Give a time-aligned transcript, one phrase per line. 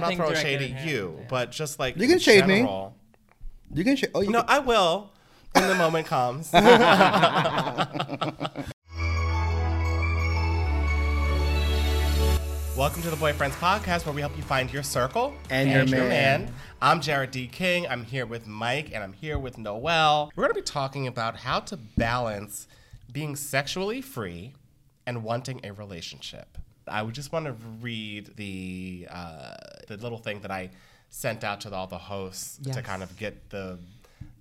[0.00, 1.26] not nothing throwing directed shade at at you, yeah.
[1.28, 2.60] but just like You can in shade me.
[3.74, 3.96] You can.
[3.96, 5.10] Sh- oh, you No, can- I will
[5.52, 6.50] when the moment comes.
[12.76, 16.50] Welcome to the Boyfriends Podcast, where we help you find your circle And your man.
[16.80, 17.46] I'm Jarrod D.
[17.46, 17.86] King.
[17.86, 20.32] I'm here with Mike, and I'm here with Noel.
[20.34, 22.66] We're going to be talking about how to balance
[23.12, 24.54] being sexually free
[25.06, 26.56] and wanting a relationship.
[26.86, 29.54] I would just want to read the uh,
[29.88, 30.70] the little thing that I
[31.10, 33.78] sent out to all the hosts to kind of get the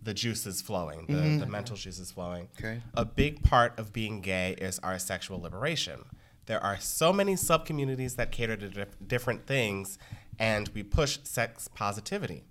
[0.01, 2.47] the juices flowing, the, the mental juices flowing.
[2.57, 2.81] Okay.
[2.93, 6.05] A big part of being gay is our sexual liberation.
[6.45, 9.99] There are so many subcommunities that cater to dif- different things,
[10.39, 12.43] and we push sex positivity.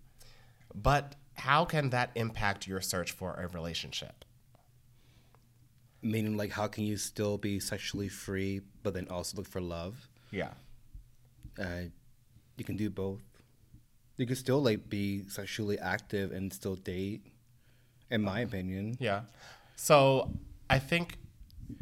[0.75, 4.25] But how can that impact your search for a relationship?
[6.03, 10.09] Meaning, like, how can you still be sexually free, but then also look for love?
[10.31, 10.51] Yeah.
[11.59, 11.85] Uh,
[12.57, 13.21] you can do both.
[14.17, 17.23] You can still like be sexually active and still date.
[18.11, 19.23] In my opinion, Yeah.
[19.77, 20.33] So
[20.71, 21.19] I think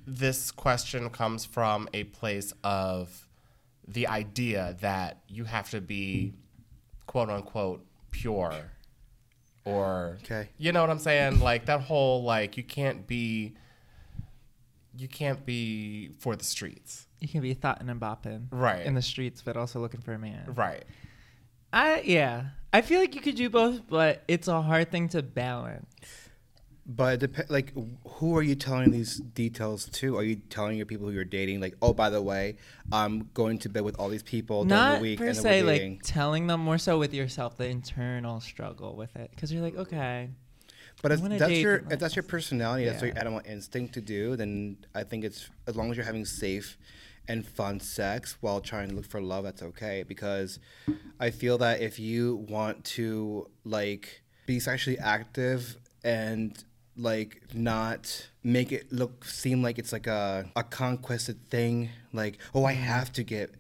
[0.07, 3.27] this question comes from a place of
[3.87, 6.35] the idea that you have to be
[7.07, 8.73] quote unquote pure
[9.65, 10.49] or Okay.
[10.59, 11.41] you know what I'm saying?
[11.41, 13.55] Like that whole like you can't be
[14.99, 17.07] you can't be for the streets.
[17.21, 18.85] You can be thought and bopping Right.
[18.85, 20.45] in the streets, but also looking for a man.
[20.55, 20.85] Right.
[21.73, 22.45] I yeah.
[22.73, 25.87] I feel like you could do both, but it's a hard thing to balance.
[26.89, 27.73] but dep- like,
[28.07, 30.17] who are you telling these details to?
[30.17, 32.57] Are you telling your people who you're dating, like, oh, by the way,
[32.93, 35.43] I'm going to bed with all these people during Not the week, per and then
[35.43, 36.01] se we're like dating?
[36.05, 40.31] telling them more so with yourself the internal struggle with it because you're like okay
[41.03, 43.09] But if that's date, your but if that's your personality, that's Yeah.
[43.09, 46.79] your animal instinct to do, then I think it's as long as you're having safe
[47.29, 50.05] and fun sex while trying to look for love, that's okay.
[50.07, 50.59] Because
[51.21, 56.63] I feel that if you want to like be sexually active and
[56.97, 62.65] like not make it look seem like it's like a a conquested thing, like oh
[62.65, 63.55] I have to get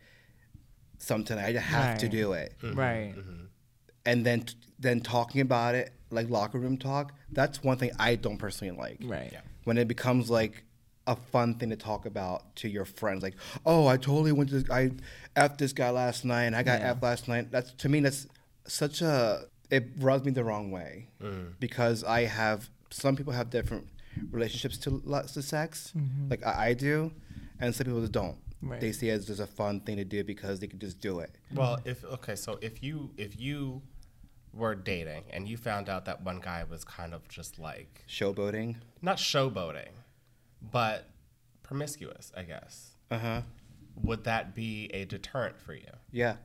[0.99, 2.55] something, I have to do it.
[2.63, 2.79] Mm-hmm.
[2.79, 3.15] Right.
[3.17, 3.45] Mm-hmm.
[4.07, 4.45] And then
[4.79, 8.99] then talking about it like locker room talk that's one thing i don't personally like.
[9.03, 9.31] Right.
[9.33, 9.41] Yeah.
[9.65, 10.65] when it becomes like
[11.07, 13.35] a fun thing to talk about to your friends like
[13.65, 14.91] oh i totally went to i
[15.37, 16.91] f this guy last night and i got Yeah.
[16.93, 17.51] f last night.
[17.51, 18.27] That's to me that's
[18.67, 21.53] such a it rubs me the wrong way mm.
[21.61, 23.87] because i have some people have different
[24.31, 26.31] relationships to lots of sex mm-hmm.
[26.31, 27.13] like I, I do
[27.61, 28.37] and some people just don't.
[28.63, 28.81] Right.
[28.81, 31.21] they see it as just a fun thing to do because they can just do
[31.21, 31.31] it.
[31.55, 33.83] Well, if okay, so if you if you
[34.57, 38.77] were dating and you found out that one guy was kind of just like showboating
[39.03, 39.91] not showboating,
[40.61, 41.09] but
[41.63, 42.97] promiscuous, I guess.
[43.11, 43.43] uh-huh
[44.03, 45.93] Would that be a deterrent for you?
[46.13, 46.37] yeah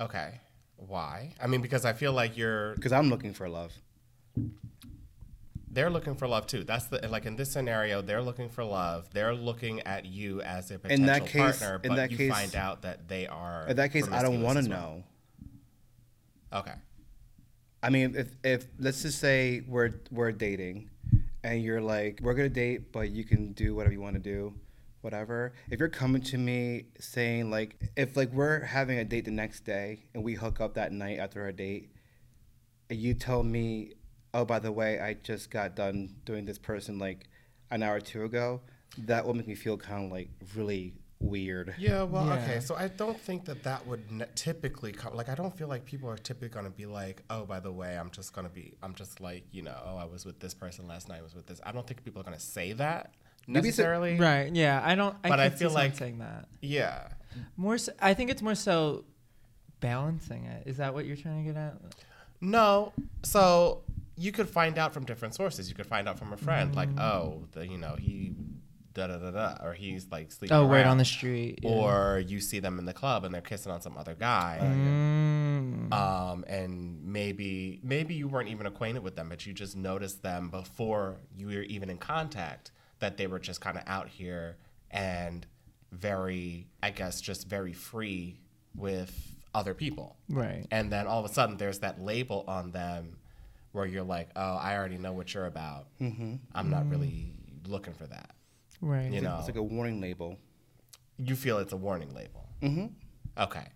[0.00, 0.40] Okay.
[0.76, 1.34] Why?
[1.42, 3.72] I mean, because I feel like you're because i'm looking for love
[5.70, 6.64] they're looking for love too.
[6.64, 9.08] That's the like in this scenario, they're looking for love.
[9.12, 12.16] They're looking at you as a potential In that case- partner, in but that you
[12.16, 13.66] case- find out that they are.
[13.68, 14.80] In that case, I don't want to well.
[14.80, 15.04] know.
[16.52, 16.74] Okay.
[17.82, 20.90] I mean, if if let's just say we're we're dating,
[21.44, 24.54] and you're like, we're gonna date, but you can do whatever you want to do,
[25.02, 25.52] whatever.
[25.70, 29.60] If you're coming to me saying like, if like we're having a date the next
[29.60, 31.90] day and we hook up that night after our date,
[32.90, 33.92] and you tell me,
[34.34, 37.28] oh by the way, I just got done doing this person like
[37.70, 38.60] an hour or two ago,
[38.98, 41.74] that will make me feel kind of like really weird.
[41.78, 42.34] Yeah, well, Yeah.
[42.42, 42.60] okay.
[42.60, 45.14] So I don't think that that would ne- typically come.
[45.14, 47.72] Like, I don't feel like people are typically going to be like, "Oh, by the
[47.72, 48.74] way, I'm just going to be.
[48.82, 51.18] I'm just like, you know, oh, I was with this person last night.
[51.18, 53.14] I was with this." I don't think people are going to say that
[53.46, 54.16] Maybe it's a- necessarily.
[54.18, 57.08] right yeah i don't i But I feel like- saying that Yeah.
[57.56, 59.04] more so, i think it's more so
[59.80, 61.74] balancing it is that what you're trying to get at
[62.40, 62.92] No.
[63.22, 63.82] So
[64.16, 65.68] you could find out from different sources.
[65.68, 67.00] You could find out from a friend, like, mm.
[67.00, 68.32] oh, the, you know, he
[69.06, 70.56] da da da da, or he's like sleeping.
[70.56, 70.88] oh word around.
[70.88, 71.70] on the street yeah.
[71.70, 74.58] Or you see them in the club and they're kissing on some other guy.
[74.60, 75.92] Mm.
[75.92, 80.50] um, and maybe maybe you weren't even acquainted with them, but you just noticed them
[80.50, 82.70] before you were even in contact
[83.00, 84.56] that they were just kind of out here
[84.90, 85.46] and
[85.92, 88.40] very, I guess, just very free
[88.74, 90.16] with other people.
[90.28, 93.16] right And then all of a sudden, there's that label on them
[93.72, 95.86] where you're like, oh, I already know what you're about.
[96.00, 96.36] Mm-hmm.
[96.54, 97.32] I'm not really
[97.66, 98.30] looking for that.
[98.80, 100.36] Right You know, It's like a warning label.
[101.18, 102.48] you feel it's a warning label.
[102.62, 102.86] Mm-hmm.
[103.42, 103.66] Okay.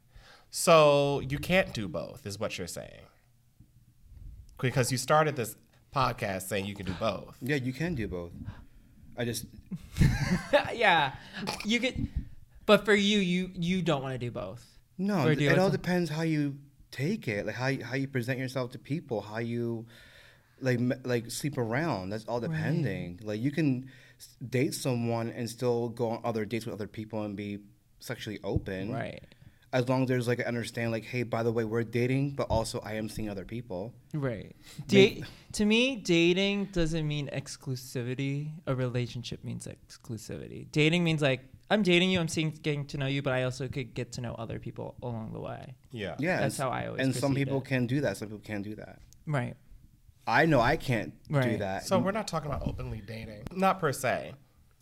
[0.51, 3.03] So you can't do both, is what you're saying.
[4.61, 5.57] Because you started this
[5.95, 7.37] podcast saying you can do both.
[7.41, 8.33] Yeah, you can do both.
[9.17, 9.45] I just
[10.75, 11.13] yeah
[11.67, 12.09] you could
[12.65, 14.65] but for you you you don't want to do both
[14.97, 16.57] No, do it all to- depends how you
[16.91, 19.85] take it, like how you, how you present yourself to people, how you
[20.63, 22.09] like like sleep around.
[22.11, 23.21] That's all depending.
[23.23, 23.91] Like you can s-
[24.49, 27.59] date someone and still go on other dates with other people and be
[28.01, 29.23] sexually open, Right.
[29.75, 32.47] As long as there's like an understand, like, hey, by the way, we're dating, but
[32.51, 33.95] also I am seeing other people.
[34.13, 34.55] Right.
[34.87, 38.51] Date to me, dating doesn't mean exclusivity.
[38.67, 40.71] A relationship means exclusivity.
[40.73, 41.41] Dating means like
[41.71, 44.21] I'm dating you, I'm seeing getting to know you, but I also could get to
[44.21, 45.75] know other people along the way.
[45.91, 46.17] Yeah.
[46.19, 47.65] Yeah, That's how I always And some people it.
[47.65, 48.19] can do that.
[48.19, 48.99] Some people can't do that.
[49.27, 49.55] Right.
[50.27, 51.85] I know I can't do that.
[51.87, 53.45] So we're not talking about openly dating.
[53.53, 54.35] Not per se.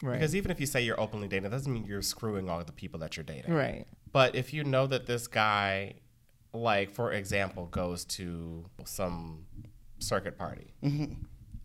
[0.02, 0.14] Right.
[0.14, 2.72] Because even if you say you're openly dating, that doesn't mean you're screwing all the
[2.72, 3.52] people that you're dating.
[3.52, 3.86] right.
[4.12, 5.94] But if you know that this guy,
[6.52, 9.46] like for example, goes to some
[10.00, 11.12] circuit party mm-hmm.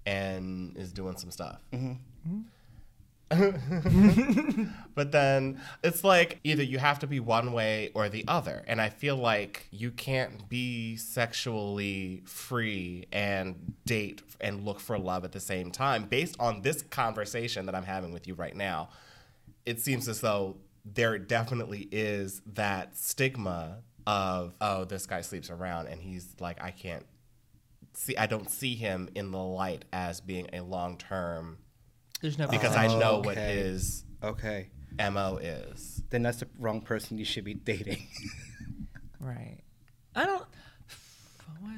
[0.06, 1.60] and is doing some stuff.
[1.74, 1.92] Mm-hmm.
[1.92, 2.40] Mm-hmm.
[4.96, 8.64] but then it's like either you have to be one way or the other.
[8.68, 15.26] And I feel like you can't be sexually free and date and look for love
[15.26, 16.06] at the same time.
[16.06, 18.90] Based on this conversation that I'm having with you right now,
[19.66, 25.88] it seems as though there definitely is that stigma of, oh, this guy sleeps around
[25.88, 27.08] and he's like, I can't
[27.94, 31.58] see, I don't see him in the light as being a long term
[32.26, 33.56] There's no because I know what Okay.
[33.58, 34.70] his okay,
[35.00, 36.02] MO is.
[36.10, 38.08] then that's the wrong person you should be dating.
[39.20, 39.58] Right.
[40.16, 40.44] I don't.
[41.62, 41.72] What?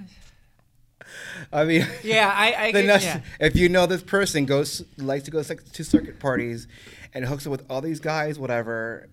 [1.53, 2.53] I mean, Yeah, I.
[2.67, 3.21] I then get, that's, yeah.
[3.39, 6.67] if you know this person goes likes to go sec- to circuit parties
[7.13, 9.09] and hooks up with all these guys, whatever,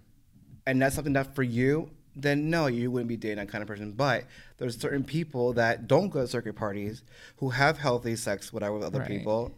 [0.67, 3.69] and that's something that for you, then no, you wouldn't be dating that kind of
[3.69, 3.93] person.
[3.93, 4.25] But
[4.59, 7.03] there's certain people that don't go to circuit parties
[7.37, 9.09] who have healthy sex, whatever, with other Right.
[9.09, 9.57] people.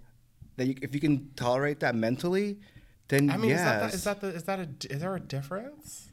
[0.56, 2.58] That you, if you can tolerate that mentally,
[3.08, 3.94] then I mean, yes.
[3.94, 6.08] is that the, is that the, is that a, is there a difference?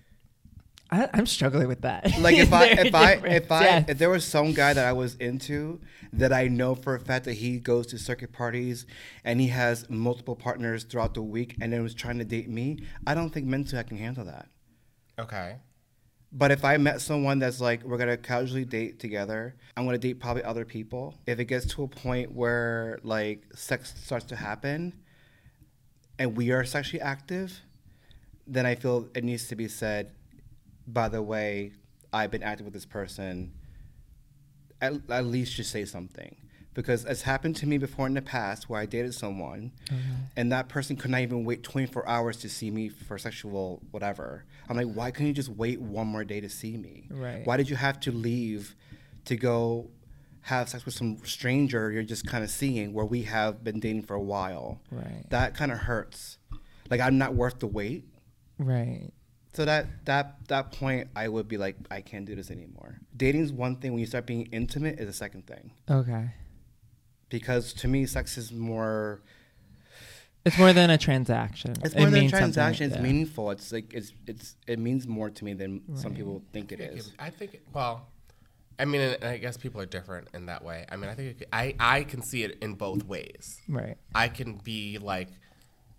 [0.92, 2.20] I, I'm struggling with that.
[2.20, 3.86] like if I if I if I Yes.
[3.88, 5.80] if there was some guy that I was into
[6.12, 8.86] that I know for a fact that he goes to circuit parties
[9.24, 12.80] and he has multiple partners throughout the week and then was trying to date me,
[13.08, 14.48] I don't think mentally I can handle that.
[15.18, 15.56] Okay.
[16.36, 20.20] But if I met someone that's like we're gonna casually date together, I'm gonna date
[20.20, 21.14] probably other people.
[21.28, 24.94] If it gets to a point where like sex starts to happen
[26.18, 27.62] and we are sexually active,
[28.48, 30.12] then I feel it needs to be said,
[30.88, 31.74] by the way,
[32.12, 33.54] I've been active with this person.
[34.82, 36.36] At, at least just say something.
[36.74, 40.14] Because it's happened to me before in the past where I dated someone mm-hmm.
[40.36, 44.46] and that person could not even wait 24 hours to see me for sexual whatever.
[44.68, 47.08] I'm like, why couldn't you just wait one more day to see me?
[47.12, 47.46] Right.
[47.46, 48.76] Why did you have to leave
[49.26, 49.90] to go
[50.42, 54.04] have sex with some stranger you're just kind of seeing where we have been dating
[54.04, 54.82] for a while?
[54.92, 55.26] Right.
[55.30, 56.38] That kind of hurts.
[56.90, 58.06] Like, I'm not worth the wait.
[58.58, 59.12] Right.
[59.54, 63.00] So that that that point, I would be like, I can't do this anymore.
[63.16, 63.92] Dating's one thing.
[63.92, 65.72] When you start being intimate, is a second thing.
[65.90, 66.32] Okay.
[67.34, 69.20] Because to me, sex is more.
[70.46, 71.72] It's more than a transaction.
[71.84, 72.86] It's It more than a transaction.
[72.88, 73.02] It's yeah.
[73.02, 73.50] meaningful.
[73.50, 77.12] It's like it's it's it means more to me than some people think it is.
[77.18, 78.06] I think, well,
[78.78, 80.86] I mean, and I guess people are different in that way.
[80.92, 83.60] I mean, I think it, could- I, I can see it in both ways.
[83.68, 83.98] Right.
[84.14, 85.30] I can be like,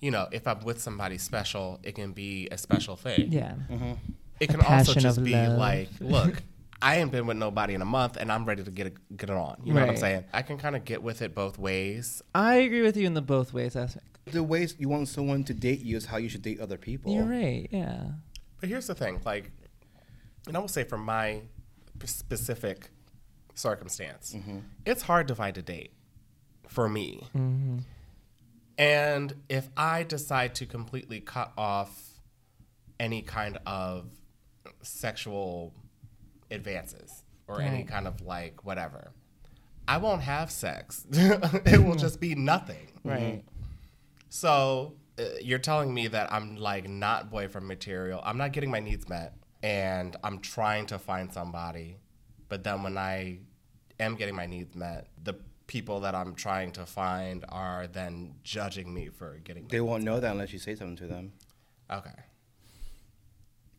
[0.00, 3.32] you know, if I'm with somebody special, it can be a special thing.
[3.32, 3.54] Yeah.
[3.68, 3.92] Mm-hmm.
[4.38, 5.58] It A can also just be love.
[5.58, 6.42] like, look,
[6.84, 9.30] I ain't been with nobody in a month, and I'm ready to get it, get
[9.30, 9.56] it on.
[9.64, 9.98] You know what I'm Right.
[9.98, 10.24] saying?
[10.34, 12.20] I can kind of get with it both ways.
[12.34, 14.18] I agree with you in the both ways aspect.
[14.26, 17.10] The ways you want someone to date you is how you should date other people.
[17.14, 17.68] You're right.
[17.70, 18.04] Yeah.
[18.60, 19.50] But here's the thing, like,
[20.46, 21.40] and I will say from my
[21.98, 22.90] p- specific
[23.54, 24.58] circumstance, mm-hmm.
[24.84, 25.92] it's hard to find a date
[26.68, 27.22] for me.
[27.34, 27.78] Mm-hmm.
[28.76, 32.20] And if I decide to completely cut off
[33.00, 34.06] any kind of
[34.82, 35.72] sexual
[36.54, 39.12] advances or any kind of like whatever,
[39.86, 41.06] I won't have sex.
[41.12, 42.92] it will just be nothing.
[43.04, 43.42] Right.
[44.30, 48.20] So uh, you're telling me that I'm like not boyfriend material.
[48.24, 51.98] I'm not getting my needs met, and I'm trying to find somebody.
[52.48, 53.40] But then when I
[54.00, 55.34] am getting my needs met, the
[55.66, 59.66] people that I'm trying to find are then judging me for getting.
[59.68, 61.32] They won't know that unless you say something to them.
[61.90, 62.10] Okay.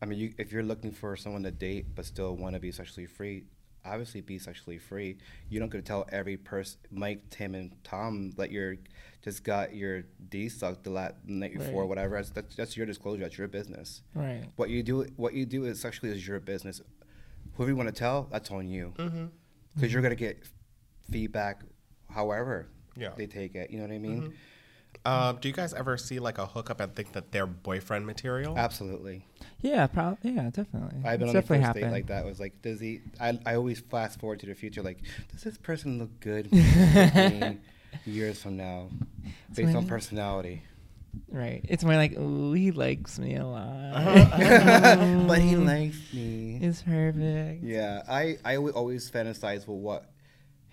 [0.06, 2.70] I mean, you, if you're looking for someone to date but still want to be
[2.70, 3.42] sexually free,
[3.84, 5.18] obviously be sexually free.
[5.48, 8.76] You don't get to tell every person, Mike, Tim, and Tom, that you're
[9.22, 11.88] just got your D sucked the la- night before, Right.
[11.88, 12.14] whatever.
[12.16, 13.22] That's, that's that's your disclosure.
[13.22, 14.02] That's your business.
[14.14, 14.44] Right.
[14.54, 16.80] What you do, what you do is sexually is your business.
[17.54, 18.92] Whoever you want to tell, that's on you.
[18.98, 19.26] Mm-hmm.
[19.74, 20.46] Because you're gonna get
[21.10, 21.62] feedback,
[22.08, 23.10] however Yeah.
[23.16, 23.70] they take it.
[23.70, 24.22] You know what I mean?
[24.22, 24.32] Mm-hmm.
[25.06, 28.58] Um, do you guys ever see like a hookup and think that they're boyfriend material?
[28.58, 29.24] Absolutely.
[29.60, 30.32] Yeah, probably.
[30.32, 30.98] Yeah, definitely.
[31.04, 32.24] I've been It's on a definitely first date like that.
[32.24, 33.00] It was like, does he?
[33.20, 34.82] I, I always fast forward to the future.
[34.82, 34.98] Like,
[35.32, 36.48] does this person look good
[38.04, 38.88] years from now,
[39.54, 40.62] based on personality?
[41.30, 41.64] Right.
[41.68, 43.94] It's more like, ooh, he likes me a lot.
[45.26, 46.58] but he likes me.
[46.60, 47.62] It's perfect.
[47.62, 50.10] Yeah, I I would always fantasize with what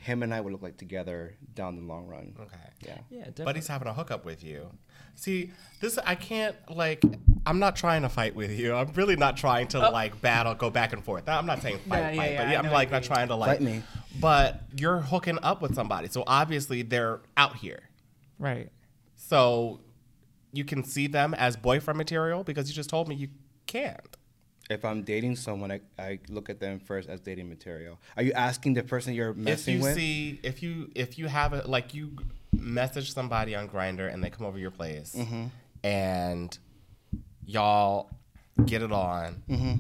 [0.03, 2.35] him and I would look like together down the long run.
[2.37, 2.57] Okay.
[2.81, 2.97] Yeah.
[3.09, 3.45] Yeah, Definitely.
[3.45, 4.69] But he's having a hookup with you.
[5.15, 7.01] See, this I can't like.
[7.45, 8.73] I'm not trying to fight with you.
[8.73, 9.91] I'm really not trying to oh.
[9.91, 11.27] like battle, go back and forth.
[11.27, 13.27] I'm not saying fight, Yeah, yeah, fight, yeah, but I yeah, I'm like not trying
[13.29, 13.83] to like Fight me.
[14.19, 17.89] But you're hooking up with somebody, so obviously they're out here.
[18.39, 18.69] Right.
[19.15, 19.79] So
[20.51, 23.29] you can see them as boyfriend material because you just told me you
[23.67, 24.17] can't.
[24.69, 27.99] If I'm dating someone, I, I look at them first as dating material.
[28.15, 29.81] Are you asking the person you're messing with?
[29.81, 29.95] if you with?
[29.95, 32.11] see if you if you have a like you
[32.53, 35.45] message somebody on Grindr and they come over your place Mm-hmm.
[35.83, 36.57] and
[37.45, 38.09] y'all
[38.65, 39.75] get it on Mm-hmm.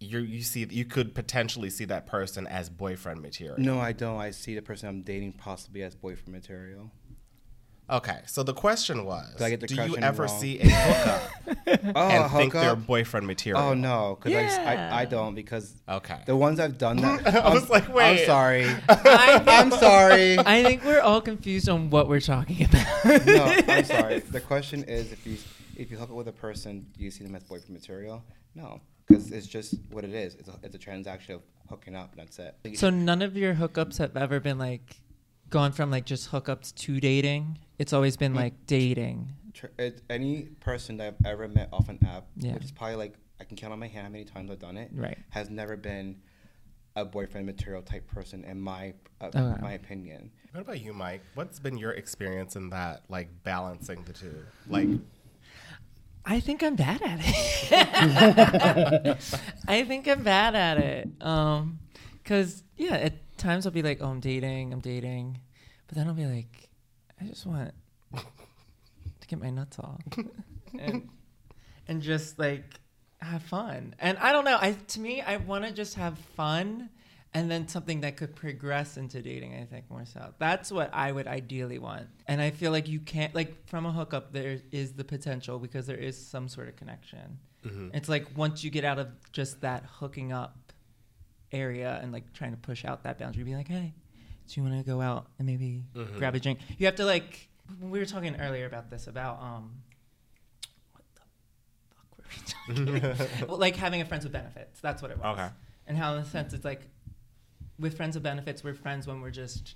[0.00, 4.20] you you see you could potentially see that person as boyfriend material no, I don't.
[4.20, 6.90] I see the person I'm dating possibly as boyfriend material.
[7.90, 10.38] Okay so the question was Did I get the do you ever wrong?
[10.40, 11.30] see a hookup
[11.96, 14.90] Oh, and think they're boyfriend material Oh no, because I, Yeah.
[14.94, 17.26] I, I don't because okay the ones I've done that.
[17.44, 18.20] I was I'm- like, wait.
[18.20, 18.66] I'm sorry.
[18.88, 20.38] I I'm sorry.
[20.38, 23.26] I think we're all confused on what we're talking about.
[23.26, 24.18] no, I'm sorry.
[24.20, 25.36] The question is if you
[25.76, 28.22] if you hook up with a person, do you see them as boyfriend material?
[28.54, 30.34] No, because it's just what it is.
[30.34, 32.12] It's a, it's a transaction of hooking up.
[32.12, 32.54] And that's it.
[32.76, 34.96] So none of your hookups have ever been like
[35.50, 37.58] gone from like just hookups to dating.
[37.78, 38.36] It's always been Mm.
[38.36, 39.32] like dating.
[39.54, 42.54] Tr- it, any person that I've ever met off an app, Yeah.
[42.54, 44.76] which is probably like I can count on my hand how many times I've done
[44.76, 45.16] it, Right.
[45.30, 46.16] has never been
[46.96, 49.60] a boyfriend material type person in my uh, Okay.
[49.60, 50.30] my opinion.
[50.52, 54.88] what about you mike what's been your experience in that like balancing the two like
[56.24, 59.16] I think I'm bad at it.
[59.68, 61.08] I think I'm bad at it.
[61.22, 61.78] Um,
[62.24, 65.40] cause yeah, at times I'll be like, oh, I'm dating, I'm dating,
[65.86, 66.68] but then I'll be like,
[67.20, 67.72] I just want
[68.14, 70.00] to get my nuts off
[70.78, 71.08] and
[71.86, 72.80] and just like
[73.20, 73.94] have fun.
[73.98, 74.58] And I don't know.
[74.60, 76.90] I to me, I want to just have fun.
[77.34, 80.32] And then something that could progress into dating, I think more so.
[80.38, 82.06] That's what I would ideally want.
[82.26, 85.86] And I feel like you can't, like, from a hookup, there is the potential because
[85.86, 87.38] there is some sort of connection.
[87.66, 87.88] Mm-hmm.
[87.92, 90.67] It's like once you get out of just that hooking up
[91.52, 93.92] area and like trying to push out that boundary, be like, hey,
[94.48, 95.84] do you want to go out and maybe
[96.16, 96.58] grab a drink?
[96.78, 97.48] You have to like.
[97.80, 99.82] We were talking earlier about this about um.
[100.92, 103.46] What the fuck were we talking?
[103.48, 104.80] well, like having a friends with benefits.
[104.80, 105.38] That's what it was.
[105.38, 105.48] Okay.
[105.86, 106.82] And how in a sense it's like,
[107.78, 109.74] with friends with benefits, we're friends when we're just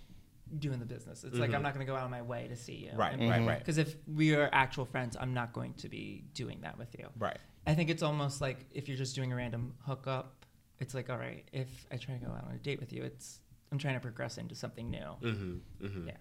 [0.59, 1.25] doing the business.
[1.25, 1.55] It's like Mhm.
[1.57, 2.91] I'm not going to go out of my way to see you.
[2.95, 6.59] right right right Because if we are actual friends, I'm not going to be doing
[6.63, 7.09] that with you.
[7.19, 10.42] right I think it's almost like if you're just doing a random hookup,
[10.83, 13.05] it's like, all right, if I try to go out on a date with you,
[13.05, 14.99] it's I'm trying to progress into something new.
[14.99, 15.55] mm-hmm,
[15.87, 16.09] mm-hmm.
[16.09, 16.15] Yeah,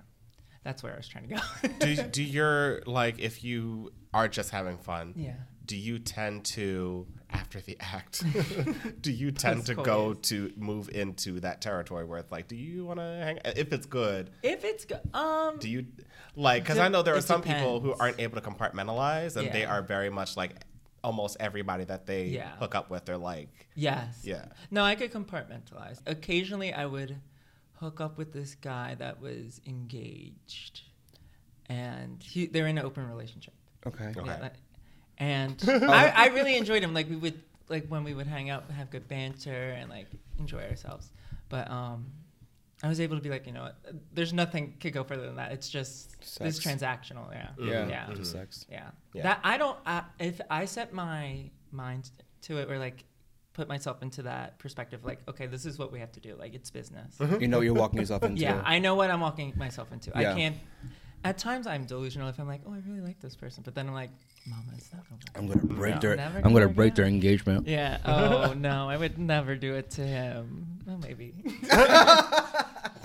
[0.63, 1.41] that's where I was trying to go.
[1.79, 5.33] do do your like if you are just having fun yeah.
[5.65, 8.23] do you tend to after the act
[9.01, 10.29] do you tend to go Post-coitus.
[10.29, 13.85] to move into that territory where it's like do you want to hang if it's
[13.85, 15.85] good If it's good um, do you
[16.35, 19.51] like because i know there are it some people who aren't able to compartmentalize and
[19.53, 20.55] they are very much like
[21.03, 22.55] almost everybody that they Yeah.
[22.57, 24.21] hook up with they're like yes.
[24.23, 25.99] yeah No, I could compartmentalize.
[26.05, 27.17] Occasionally, I would
[27.79, 30.81] hook up with this guy that was engaged,
[31.67, 33.53] and he they're in an open relationship.
[33.85, 34.05] Okay.
[34.15, 34.21] Okay.
[34.25, 34.55] Yeah, that-
[35.17, 36.93] and I, I really enjoyed him.
[36.93, 40.07] Like we would like when we would hang out, have good banter, and like
[40.39, 41.09] enjoy ourselves.
[41.49, 42.05] But um,
[42.83, 43.69] I was able to be like, you know,
[44.11, 45.51] there's nothing could go further than that.
[45.51, 46.59] It's just it's Sex.
[46.59, 47.31] transactional.
[47.31, 47.47] Yeah.
[47.59, 47.67] Mm-hmm.
[47.67, 47.87] Yeah.
[47.87, 48.05] Yeah.
[48.07, 48.25] Mhm.
[48.25, 48.65] Sex.
[48.69, 48.89] Yeah.
[49.13, 49.23] Yeah.
[49.23, 49.77] That I don't.
[49.85, 52.09] I, if I set my mind
[52.43, 53.03] to it, or like
[53.53, 56.35] put myself into that perspective, like, okay, this is what we have to do.
[56.39, 57.17] Like, it's business.
[57.19, 57.41] Mm-hmm.
[57.41, 58.41] You know you're walking yourself into.
[58.41, 60.11] Yeah, I know what I'm walking myself into.
[60.15, 60.31] Yeah.
[60.31, 60.57] I can't.
[61.23, 63.87] At times, I'm delusional if I'm like, oh, I really like this person, but then
[63.87, 64.09] I'm like,
[64.47, 65.19] Mama, it's not gonna.
[65.21, 65.99] work I'm gonna break Yeah.
[65.99, 66.15] their.
[66.15, 66.95] Never I'm gonna gonna break out.
[66.95, 67.67] their engagement.
[67.67, 67.99] Yeah.
[68.05, 70.79] Oh no, I would never do it to him.
[70.87, 71.35] Well, maybe.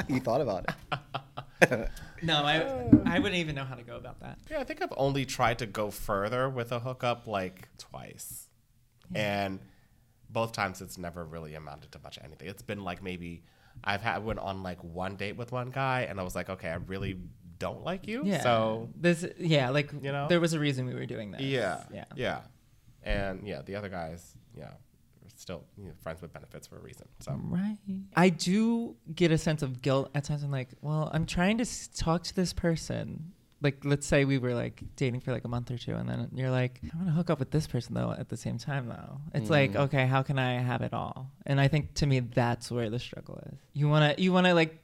[0.15, 1.91] you thought about it.
[2.23, 4.39] No, I I wouldn't even know how to go about that.
[4.51, 8.49] Yeah, I think I've only tried to go further with a hookup like twice.
[9.15, 9.61] And
[10.31, 12.49] both times it's never really amounted to much anything.
[12.49, 13.43] It's been like maybe
[13.85, 16.71] I've had went on like one date with one guy and I was like, okay,
[16.71, 17.19] I really
[17.59, 18.23] don't like you.
[18.25, 18.43] Yeah.
[18.43, 20.27] So this, yeah, like You know?
[20.29, 21.43] there was a reason we were doing this.
[21.43, 21.85] yeah.
[21.93, 22.05] Yeah.
[22.15, 22.41] Yeah.
[23.03, 24.77] And yeah, the other guys, yeah, are
[25.39, 27.07] still you know, friends with benefits for a reason.
[27.21, 27.79] So Right.
[28.17, 30.43] I do get a sense of guilt at times.
[30.43, 33.33] I'm like, well, I'm trying to s- talk to this person.
[33.63, 36.29] like let's say we were like dating for like a month or two and then
[36.35, 38.87] you're like i want to hook up with this person though at the same time
[38.87, 39.85] though it's like Mm.
[39.87, 42.99] okay how can i have it all and i think to me that's where the
[42.99, 44.79] struggle is you want to you want to like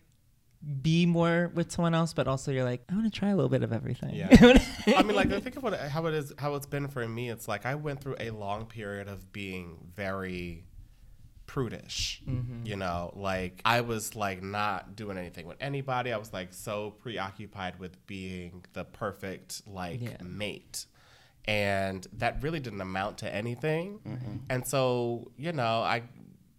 [0.81, 3.49] be more with someone else but also you're like i want to try a little
[3.49, 4.28] bit of everything Yeah.
[4.97, 7.31] I mean, like, think of what how it is, how it's been for me.
[7.31, 10.64] It's like I went through a long period of being very
[11.47, 12.23] prudish.
[12.28, 12.66] Mhm.
[12.66, 16.12] You know, like I was like not doing anything with anybody.
[16.12, 20.16] I was like so preoccupied with being the perfect like Yeah.
[20.23, 20.87] mate.
[21.45, 23.99] And that really didn't amount to anything.
[24.07, 24.37] Mm-hmm.
[24.49, 26.02] And so, you know, I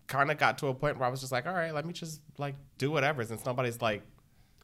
[0.07, 1.93] kind of got to a point where I was just like, all right, let me
[1.93, 4.03] just like do whatever since nobody's like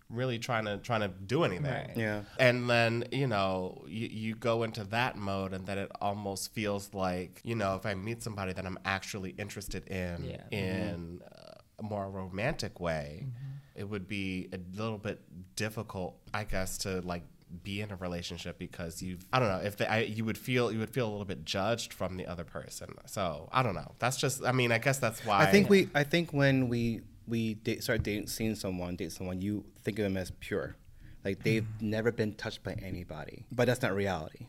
[0.09, 1.65] really trying to trying to do anything.
[1.71, 1.91] Right.
[1.95, 2.21] Yeah.
[2.39, 6.93] And then, you know, you, you go into that mode, and then it almost feels
[6.93, 10.57] like, you know, if I meet somebody that I'm actually interested in, Yeah.
[10.57, 13.79] in uh, a more romantic way, Mm-hmm.
[13.81, 15.21] it would be a little bit
[15.55, 17.23] difficult, I guess, to like
[17.63, 20.71] be in a relationship because you've I don't know if they, I, you would feel
[20.71, 22.93] you would feel a little bit judged from the other person.
[23.05, 23.93] So I don't know.
[23.99, 25.89] That's just I mean I guess that's why I think we.
[25.95, 30.03] I think when we we date, start dating, seeing someone, date someone, you think of
[30.03, 30.75] them as pure,
[31.23, 31.89] like they've mm-hmm.
[31.89, 33.45] never been touched by anybody.
[33.51, 34.47] But that's not reality.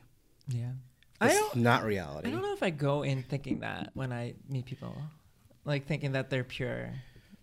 [0.49, 0.73] yeah
[1.23, 2.29] i don't not reality.
[2.29, 4.97] i don't know if i go in thinking that when i meet people
[5.67, 6.91] like thinking that they're pure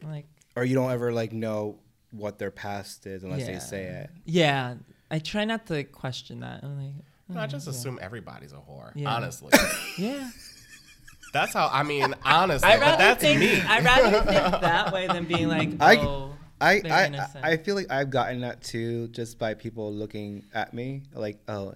[0.03, 1.77] like Or you don't ever like know
[2.11, 4.09] what their past is unless they say it.
[4.25, 4.75] Yeah,
[5.09, 6.63] I try not to question that.
[6.63, 6.93] I'm like,
[7.35, 7.71] I oh, just yeah.
[7.71, 8.91] assume everybody's a whore.
[8.95, 9.13] Yeah.
[9.13, 9.51] Honestly,
[9.97, 10.29] Yeah,
[11.33, 12.13] that's how I mean.
[12.25, 13.61] Honestly, I but rather that's think me.
[13.61, 17.45] I rather think that way than being like, I- oh, I, they're I, innocent.
[17.45, 21.75] I feel like I've gotten that too just by people looking at me like, oh,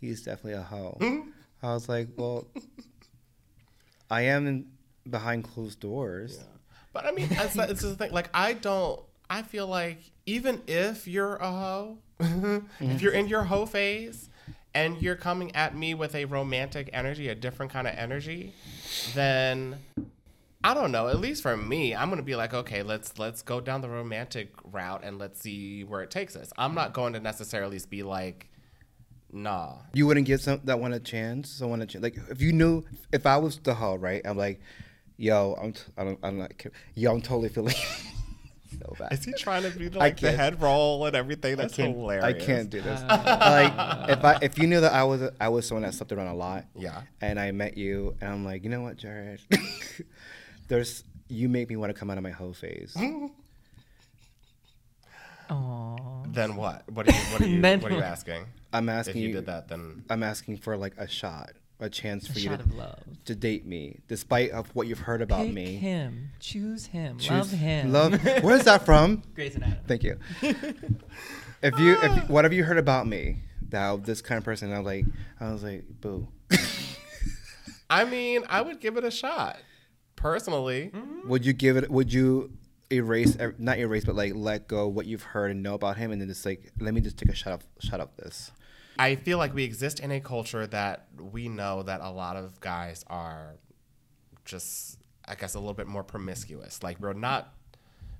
[0.00, 0.96] he's definitely a hoe.
[1.00, 1.20] Hmm?
[1.62, 2.46] I was like, well,
[4.10, 4.66] I am
[5.08, 6.38] behind closed doors.
[6.92, 8.12] But I mean, it's, it's the thing.
[8.12, 9.00] Like, I don't.
[9.30, 11.98] I feel like even if you're a hoe,
[12.80, 14.28] if you're in your hoe phase,
[14.74, 18.52] and you're coming at me with a romantic energy, a different kind of energy,
[19.14, 19.76] then
[20.62, 21.08] I don't know.
[21.08, 24.52] At least for me, I'm gonna be like, okay, let's let's go down the romantic
[24.64, 26.52] route and let's see where it takes us.
[26.58, 28.48] I'm not going to necessarily be like,
[29.32, 29.76] nah.
[29.94, 31.50] You wouldn't give some that one a chance.
[31.50, 32.02] Someone a chance.
[32.02, 34.22] Like if you knew, if I was the hoe, right?
[34.24, 34.60] I'm like,
[35.16, 37.74] yo, I'm, t- I don't, I'm not, ki- yo, I'm totally feeling
[38.80, 39.12] so bad.
[39.12, 41.56] Is he trying to be like the head roll and everything?
[41.56, 42.24] That's can't, hilarious.
[42.24, 43.00] I can't do this.
[43.10, 46.28] Like if I if you knew that I was I was someone that slept around
[46.28, 47.02] a lot, Yeah.
[47.20, 49.40] and I met you, and I'm like, you know what, Jarrod,
[50.68, 52.96] there's you make me want to come out of my hoe phase.
[55.50, 55.96] Aw.
[56.28, 56.88] Then what?
[56.90, 57.18] What are you?
[57.32, 57.60] What are you?
[57.60, 58.44] What are you asking?
[58.72, 61.88] I'm If asking you you, did that, then I'm asking for like a shot, a
[61.88, 62.98] chance a for you shot to, of love.
[63.24, 65.76] to date me, despite of what you've heard about Pick me.
[65.76, 66.30] him.
[66.38, 67.18] Choose him.
[67.18, 67.92] Choose- love him.
[67.92, 68.24] Love.
[68.42, 69.22] Where's that from?
[69.34, 69.80] Grey's Anatomy.
[69.86, 70.18] Thank you.
[70.42, 72.24] if you, if ah.
[72.28, 73.38] what have you heard about me?
[73.70, 74.72] That this kind of person.
[74.72, 75.04] I was like,
[75.38, 76.28] I was like, boo.
[77.90, 79.58] I mean, I would give it a shot.
[80.16, 81.28] Personally, mm-hmm.
[81.28, 81.90] would you give it?
[81.90, 82.52] Would you
[82.92, 83.36] erase?
[83.58, 86.28] Not erase, but like let go what you've heard and know about him, and then
[86.28, 88.50] just like, let me just take a shot of shot of this.
[89.00, 92.60] I feel like we exist in a culture that we know that a lot of
[92.60, 93.56] guys are
[94.44, 96.82] just, I guess, a little bit more promiscuous.
[96.82, 97.54] Like we're not,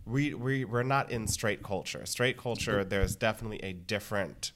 [0.06, 2.06] we we we're not in straight culture.
[2.06, 4.52] Straight culture, there's definitely a different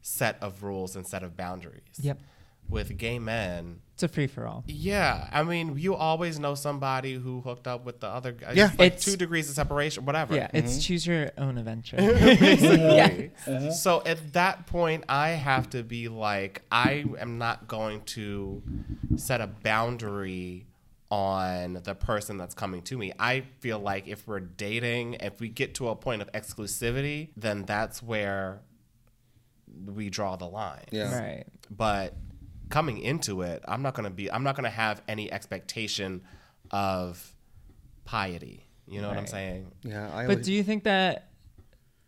[0.00, 1.82] set of rules and set of boundaries.
[2.00, 2.20] Yep.
[2.68, 4.64] With gay men, It's a free for all.
[4.66, 8.52] Yeah, I mean, you always know somebody who hooked up with the other guy.
[8.52, 8.70] Yeah.
[8.78, 10.34] like It's- two degrees of separation, whatever.
[10.34, 10.80] Yeah, it's mm-hmm.
[10.80, 11.96] choose your own adventure.
[11.96, 13.30] Basically.
[13.46, 13.70] Uh-huh.
[13.70, 18.62] So at that point, I have to be like, I am not going to
[19.16, 20.66] set a boundary
[21.10, 23.12] on the person that's coming to me.
[23.18, 27.64] I feel like if we're dating, if we get to a point of exclusivity, then
[27.64, 28.60] that's where
[29.84, 30.84] we draw the line.
[30.90, 31.16] Yeah.
[31.16, 31.44] Right.
[31.70, 32.14] But
[32.68, 36.22] coming into it, I'm not gonna be I'm not gonna have any expectation
[36.70, 37.34] of
[38.04, 38.62] piety.
[38.88, 39.72] You know what I'm saying?
[39.82, 40.06] Yeah.
[40.08, 41.25] I But always- do you think that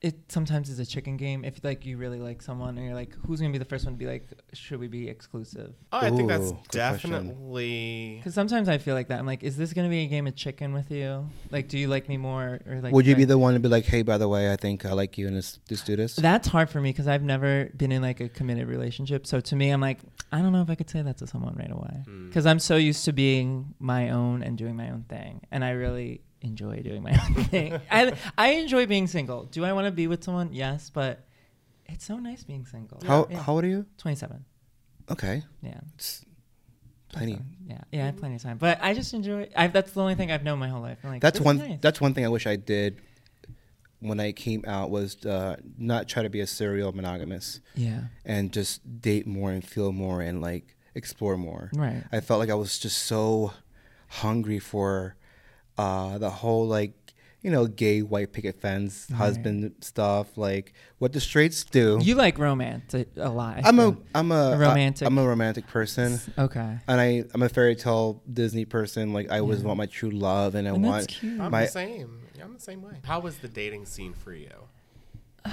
[0.01, 1.45] it sometimes is a chicken game?
[1.45, 3.95] If like you really like someone and you're like, who's gonna be the first one
[3.95, 5.75] to be like, should we be exclusive?
[5.93, 7.11] Oh, I think that's Ooh, good question.
[7.11, 9.19] definitely Because sometimes I feel like that.
[9.19, 11.29] I'm like, is this gonna be a game of chicken with you?
[11.51, 12.93] Like, do you like me more or like?
[12.93, 14.93] would you be the one to be like, hey, by the way, I think I
[14.93, 16.15] like you, and let's just do this?
[16.17, 19.27] That's hard for me because I've never been in like a committed relationship.
[19.27, 19.99] So to me, I'm like,
[20.31, 22.29] I don't know if I could say that to someone right away Hmm.
[22.29, 25.71] because I'm so used to being my own and doing my own thing, and I
[25.71, 27.81] really enjoy doing my own thing.
[27.91, 29.45] I I enjoy being single.
[29.45, 30.51] Do I want to be with someone?
[30.53, 31.27] Yes, but
[31.87, 33.01] it's so nice being single.
[33.07, 33.41] how Yeah.
[33.43, 33.87] how old are you?
[33.99, 34.45] 27.
[35.11, 35.81] Okay, Yeah.
[35.95, 36.25] it's
[37.13, 37.39] plenty.
[37.67, 38.59] Yeah, yeah, I have plenty of time.
[38.59, 39.49] But I just enjoy.
[39.57, 40.99] I that's the only thing I've known my whole life.
[41.05, 41.59] I'm like, That's one.
[41.59, 41.79] nice.
[41.81, 43.01] That's one thing I wish I did
[44.01, 48.03] when I came out was uh, not try to be a serial monogamous Yeah.
[48.25, 51.69] and just date more and feel more and like explore more.
[51.75, 52.05] Right.
[52.13, 53.53] I felt like I was just so
[54.09, 55.17] hungry for
[55.79, 56.93] uh, the whole like
[57.41, 59.17] you know gay white picket fence Right.
[59.19, 61.99] husband stuff like what the straights do.
[62.03, 63.59] You like romance a, a lot.
[63.65, 64.03] I I'm a feel.
[64.15, 66.19] I'm a, A romantic- I'm a romantic person.
[66.37, 66.79] okay.
[66.89, 69.13] And I, I'm a fairy tale Disney person.
[69.13, 69.67] Like I always Yeah.
[69.69, 71.41] want my true love, and I And that's want cute.
[71.41, 72.21] I'm my the same.
[72.37, 72.95] Yeah, I'm the same way.
[73.05, 74.51] How was the dating scene for you?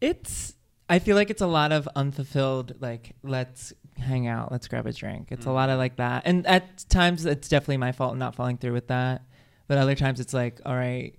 [0.00, 0.54] It's.
[0.90, 2.74] I feel like it's a lot of unfulfilled.
[2.80, 5.28] Like, let's hang out, let's grab a drink.
[5.30, 8.58] It's a lot of like that, and at times it's definitely my fault not following
[8.58, 9.22] through with that.
[9.66, 11.14] But other times it's like, all right,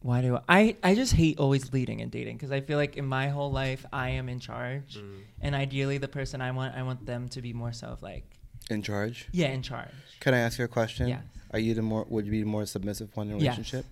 [0.00, 0.76] why do I?
[0.82, 3.86] I just hate always leading and dating because I feel like in my whole life
[3.92, 5.20] I am in charge, Mm.
[5.40, 8.24] and ideally the person I want, I want them to be more so of like,
[8.68, 9.28] in charge.
[9.32, 9.88] yeah, in charge.
[10.20, 11.08] Can I ask you a question?
[11.08, 11.22] Yes.
[11.52, 12.04] Are you the more?
[12.10, 13.56] Would you be the more submissive one in a Yes.
[13.56, 13.86] relationship?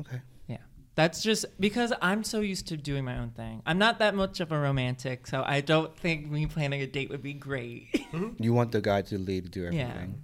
[0.00, 0.20] Okay.
[0.46, 0.58] Yeah.
[0.94, 3.62] That's just because I'm so used to doing my own thing.
[3.64, 7.08] I'm not that much of a romantic, so I don't think me planning a date
[7.08, 7.88] would be great.
[8.38, 9.88] You want the guy to lead, do everything.
[9.88, 10.20] Yeah.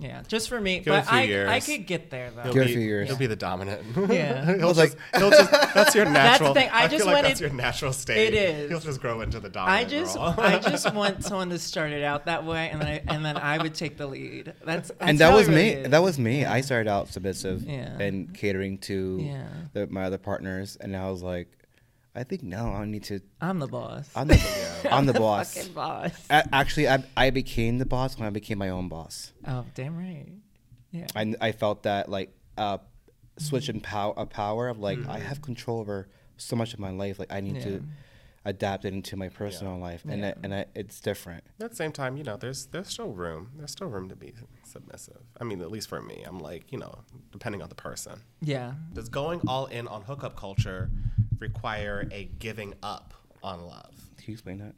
[0.00, 0.78] Yeah, just for me.
[0.78, 1.48] Give but I, years.
[1.48, 2.42] I could get there though.
[2.42, 3.08] He'll Give it a be, few years.
[3.08, 3.82] He'll be the dominant.
[4.14, 4.44] Yeah.
[4.56, 6.52] he'll I just, like- he'll just, that's your natural.
[6.54, 6.54] That's the natural.
[6.54, 8.34] thing, I feel just like wanted- that's your natural state.
[8.34, 8.70] It is.
[8.70, 9.86] He'll just grow into the dominant.
[9.86, 10.34] I just role.
[10.38, 13.36] I just want someone to start it out that way and then I and then
[13.36, 14.52] I would take the lead.
[14.64, 15.70] That's, that's and that how was it really me.
[15.82, 15.90] is.
[15.90, 16.44] That was me.
[16.44, 17.96] I started out submissive Yeah.
[17.98, 19.46] and catering to Yeah.
[19.72, 21.48] the, my other partners, and I was like,
[22.14, 23.20] I think no, I need to.
[23.40, 24.08] I'm the boss.
[24.16, 25.54] I'm the, I'm the boss.
[25.56, 26.12] Fucking boss.
[26.30, 29.32] A- Actually, I, I became the boss when I became my own boss.
[29.46, 30.28] Oh, damn right.
[30.92, 31.06] Yeah.
[31.16, 32.78] I, I felt that like uh,
[33.38, 36.90] switch in power, a power of like I have control over so much of my
[36.90, 37.18] life.
[37.18, 37.64] Like I need Yeah.
[37.64, 37.84] to
[38.46, 40.28] adapt it into my personal life, and Yeah.
[40.28, 41.42] I, and I, it's different.
[41.60, 43.50] At the same time, you know, there's there's still room.
[43.56, 45.22] There's still room to be submissive.
[45.40, 47.00] I mean, at least for me, I'm like, you know,
[47.32, 48.20] depending on the person.
[48.40, 48.74] yeah.
[48.92, 50.90] Does going all in on hookup culture
[51.48, 53.94] require a giving up on love?
[54.16, 54.74] Can you explain that?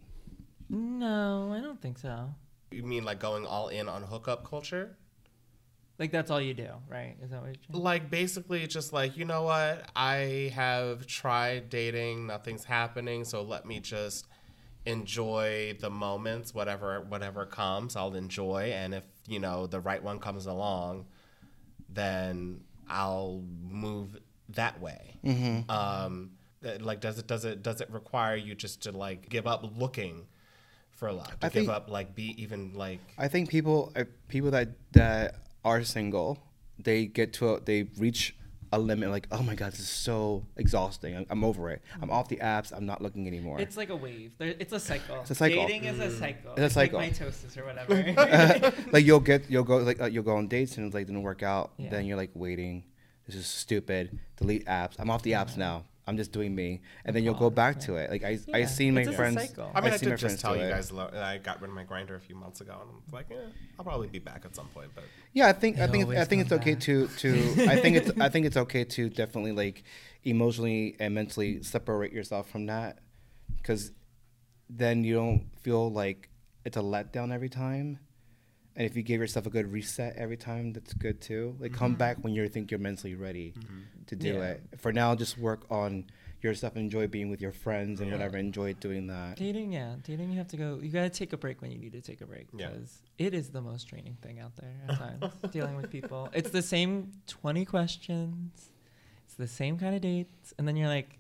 [0.69, 2.35] No, I don't think so.
[2.73, 4.97] You mean like going all in on hookup culture?
[5.99, 7.17] Like that's all you do, right?
[7.23, 7.83] Is that what you're saying?
[7.83, 9.89] Like basically just like, you know what?
[9.95, 14.27] I have tried dating, nothing's happening, so let me just
[14.85, 20.19] enjoy the moments, whatever whatever comes, I'll enjoy and if, you know, the right one
[20.19, 21.07] comes along,
[21.89, 24.17] then I'll move
[24.51, 25.15] that way.
[25.25, 25.33] Um
[25.69, 26.36] that-
[26.81, 30.27] like does it does it does it require you just to like give up looking
[30.91, 31.27] for love?
[31.41, 34.69] To I give think- up like be even like I think people uh, people that
[34.93, 36.39] that are single,
[36.79, 38.35] they get to a, they reach
[38.73, 39.11] a limit.
[39.11, 41.17] Like, oh my god, this is so exhausting.
[41.17, 41.83] I'm, I'm over it.
[42.01, 42.73] I'm off the apps.
[42.77, 43.61] I'm not looking anymore.
[43.61, 44.33] It's like a wave.
[44.39, 45.21] There, it's a cycle.
[45.21, 45.67] It's a cycle.
[45.67, 46.53] Dating is a cycle.
[46.53, 46.99] It's a cycle.
[46.99, 48.73] like mitosis or whatever.
[48.93, 51.23] like you'll get you'll go like uh, you'll go on dates and it's like didn't
[51.23, 51.73] work out.
[51.77, 51.91] Yeah.
[51.91, 52.85] Then you're like waiting.
[53.27, 54.19] This is stupid.
[54.37, 54.95] Delete apps.
[54.99, 55.85] I'm off the apps now.
[56.07, 56.83] I'm just doing me.
[57.05, 58.11] And then you'll go back to it.
[58.11, 59.35] Like I I Yeah, seen my it's just a friends.
[59.35, 59.71] cycle.
[59.75, 60.71] I mean, I, seen my did friends just tell do you it.
[60.71, 63.03] guys lo- that I got rid of my Grindr a few months ago, and I'm
[63.13, 63.35] like, eh,
[63.79, 64.91] I'll probably be back at some point.
[64.95, 66.83] But Yeah, I think I It think it's, I always think it's comes okay back.
[66.83, 69.83] to to I think it's I think it's okay to definitely like
[70.25, 72.99] emotionally and mentally separate yourself from that
[73.59, 73.93] because
[74.71, 76.29] then you don't feel like
[76.65, 77.99] it's a letdown every time.
[78.77, 81.57] And if you give yourself a good reset every time, that's good too.
[81.59, 81.99] Like come mm-hmm.
[81.99, 83.81] back when you think you're mentally ready mm-hmm.
[84.07, 84.51] to do Yeah.
[84.51, 84.63] it.
[84.77, 86.05] For now, just work on
[86.43, 86.77] yourself.
[86.77, 88.17] Enjoy being with your friends and Yeah.
[88.17, 88.37] whatever.
[88.37, 89.37] Enjoy doing that.
[89.37, 90.31] dating, yeah, dating.
[90.31, 90.79] You have to go.
[90.83, 92.69] You gotta take a break when you need to take a break Yeah.
[92.69, 95.33] because it is the most draining thing out there at times.
[95.53, 98.71] dealing with people, it's the same twenty questions.
[99.25, 101.19] It's the same kind of dates, and then you're like,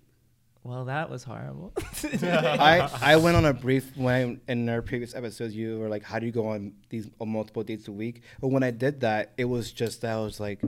[0.66, 1.72] "Well, that was horrible."
[2.22, 6.18] I, I went on a brief when in our previous episodes you were like how
[6.18, 8.22] do you go on these multiple dates a week?
[8.40, 10.60] But when I did that it was just that I was like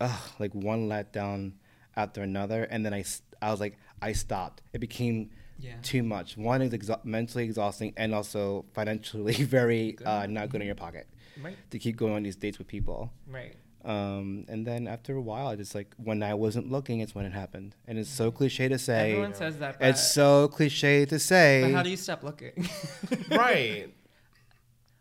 [0.00, 1.52] ugh like one letdown
[1.96, 2.64] after another.
[2.64, 3.04] And then I
[3.42, 4.62] I was like I stopped.
[4.72, 5.74] It became Yeah.
[5.82, 6.36] too much.
[6.38, 11.06] One is exa- mentally exhausting and also financially very uh, not good in your pocket
[11.42, 13.10] right, to keep going on these dates with people.
[13.26, 13.56] Right.
[13.84, 17.24] Um, and then after a while I just like when I wasn't looking it's when
[17.24, 19.78] it happened and it's so cliche to say Everyone says that.
[19.78, 22.68] But, it's so cliche to say but how do you stop looking?
[23.30, 23.88] right,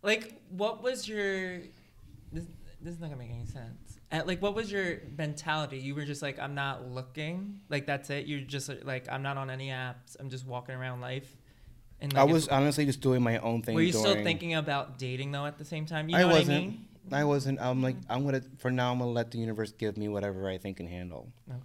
[0.02, 1.60] Like, what was your?
[2.32, 2.46] This,
[2.82, 4.00] this is not gonna make any sense.
[4.12, 5.78] At, like, what was your mentality?
[5.78, 7.60] You were just like, I'm not looking.
[7.70, 8.26] Like, that's it.
[8.26, 10.15] You're just like, I'm not on any apps.
[10.20, 11.38] I'm just walking around life.
[12.02, 13.76] And I was honestly just doing my own thing.
[13.76, 16.10] were you still thinking about dating though at the same time?
[16.10, 16.48] You I know wasn't.
[16.48, 16.86] what I mean?
[17.12, 17.59] I wasn't.
[17.59, 18.41] I'm like, I'm gonna.
[18.57, 21.27] For now, I'm gonna let the universe give me whatever I think can handle.
[21.49, 21.59] Okay.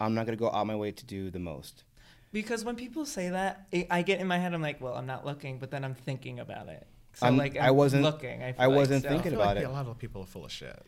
[0.00, 1.84] I'm not gonna go out my way to do the most.
[2.32, 4.52] Because when people say that, it, I get in my head.
[4.54, 6.86] I'm like, well, I'm not looking, but then I'm thinking about it.
[7.14, 8.42] So I'm- like, I I'm wasn't- looking.
[8.42, 9.68] I, feel I wasn't so- I thinking feel about like it.
[9.68, 10.78] A lot of people are full of shit.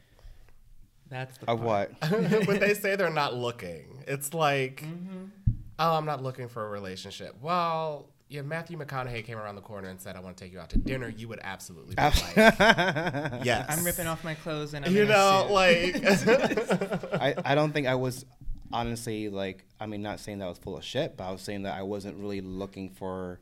[1.09, 1.91] That's the Of part.
[2.03, 2.11] what?
[2.47, 5.25] when they say they're not looking, it's like Mm-hmm.
[5.81, 7.37] Oh, I'm not looking for a relationship.
[7.41, 10.61] Well, yeah, Matthew McConaughey came around the corner and said, "I want to take you
[10.61, 14.85] out to dinner." You would absolutely be like, "Yes." I'm ripping off my clothes and
[14.85, 15.53] I'm You in a know, suit.
[15.53, 18.25] like I, I don't think I was
[18.71, 21.41] honestly like I mean not saying that I was full of shit, but I was
[21.43, 23.41] saying that I wasn't really looking for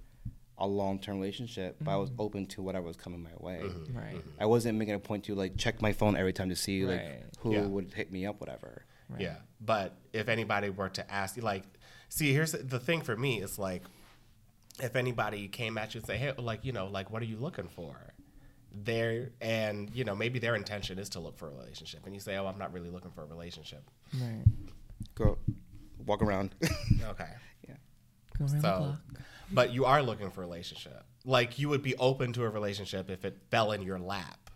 [0.58, 2.22] a long term relationship, but I was mm-hmm.
[2.22, 3.60] open to whatever was coming my way.
[3.62, 3.98] Mm-hmm.
[3.98, 4.14] right.
[4.14, 4.40] Mm-hmm.
[4.42, 7.00] I wasn't making a point to like check my phone every time to see like
[7.00, 7.22] Right.
[7.40, 7.66] who Yeah.
[7.66, 8.84] would hit me up, whatever.
[9.08, 9.20] Right.
[9.20, 11.62] Yeah, but if anybody were to ask you, like,
[12.08, 13.82] see, here's the thing for me is like,
[14.82, 17.36] if anybody came at you and say, hey, like, you know, like, what are you
[17.38, 17.96] looking for?
[18.78, 22.20] There and you know maybe their intention is to look for a relationship, and you
[22.20, 23.82] say, oh, I'm not really looking for a relationship.
[24.12, 24.44] Right.
[25.14, 25.38] Go
[26.04, 26.54] walk around.
[27.08, 27.28] Okay,
[27.66, 27.76] Yeah.
[28.38, 28.98] Go around the block.
[29.50, 31.04] but you are looking for a relationship.
[31.24, 34.50] Like you would be open to a relationship if it fell in your lap,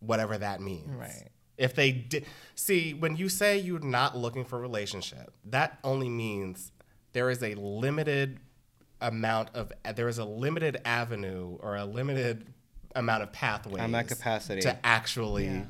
[0.00, 0.88] whatever that means.
[0.96, 1.28] Right.
[1.56, 6.08] If they did, see, when you say you're not looking for a relationship, that only
[6.08, 6.72] means
[7.12, 8.40] there is a limited
[9.02, 12.46] amount of, there is a limited avenue or a limited
[12.94, 13.82] amount of pathways.
[13.82, 14.62] I'm at capacity.
[14.62, 15.64] To actually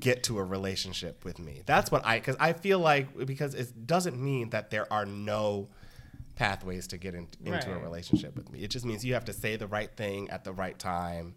[0.00, 1.62] get to a relationship with me.
[1.66, 5.68] That's what I, because I feel like, because it doesn't mean that there are no
[6.34, 8.60] pathways to get in, into a relationship with me.
[8.60, 11.34] It just means you have to say the right thing at the right time.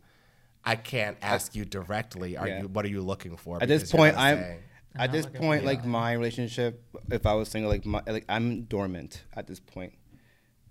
[0.66, 2.36] I can't ask you directly.
[2.36, 2.62] Are Yeah.
[2.64, 2.68] you?
[2.68, 3.62] What are you looking for?
[3.62, 4.60] At this point, I'm say-
[4.96, 6.84] at this point, like my relationship.
[7.12, 9.94] If I was single, like my like I'm dormant at this point.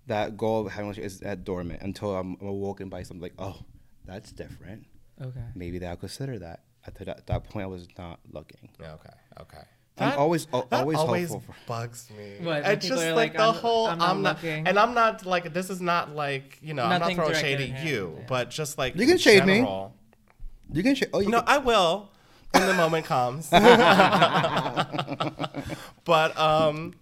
[0.07, 3.59] That goal of having relationship is at dormant until I'm awoken by something like, oh,
[4.05, 4.87] that's different.
[5.21, 5.41] Okay.
[5.55, 6.63] Maybe that I'll consider that.
[6.87, 8.69] At that, that point, I was not looking.
[8.81, 9.63] Yeah, okay, okay.
[9.99, 12.35] I'm always- al- that always always hopeful for- bugs me.
[12.45, 13.87] What, when It's just like, like, the I'm- whole.
[13.87, 14.69] I'm I'm not not, looking.
[14.69, 17.71] and I'm not like this is not like you know I'm not throwing shade at
[17.79, 18.25] at you, yeah.
[18.29, 19.67] but just like You can shade me.
[20.73, 20.95] You can.
[20.95, 21.09] shade.
[21.15, 22.11] oh, you No, can- I will
[22.53, 23.49] when the moment comes.
[26.05, 26.93] but um,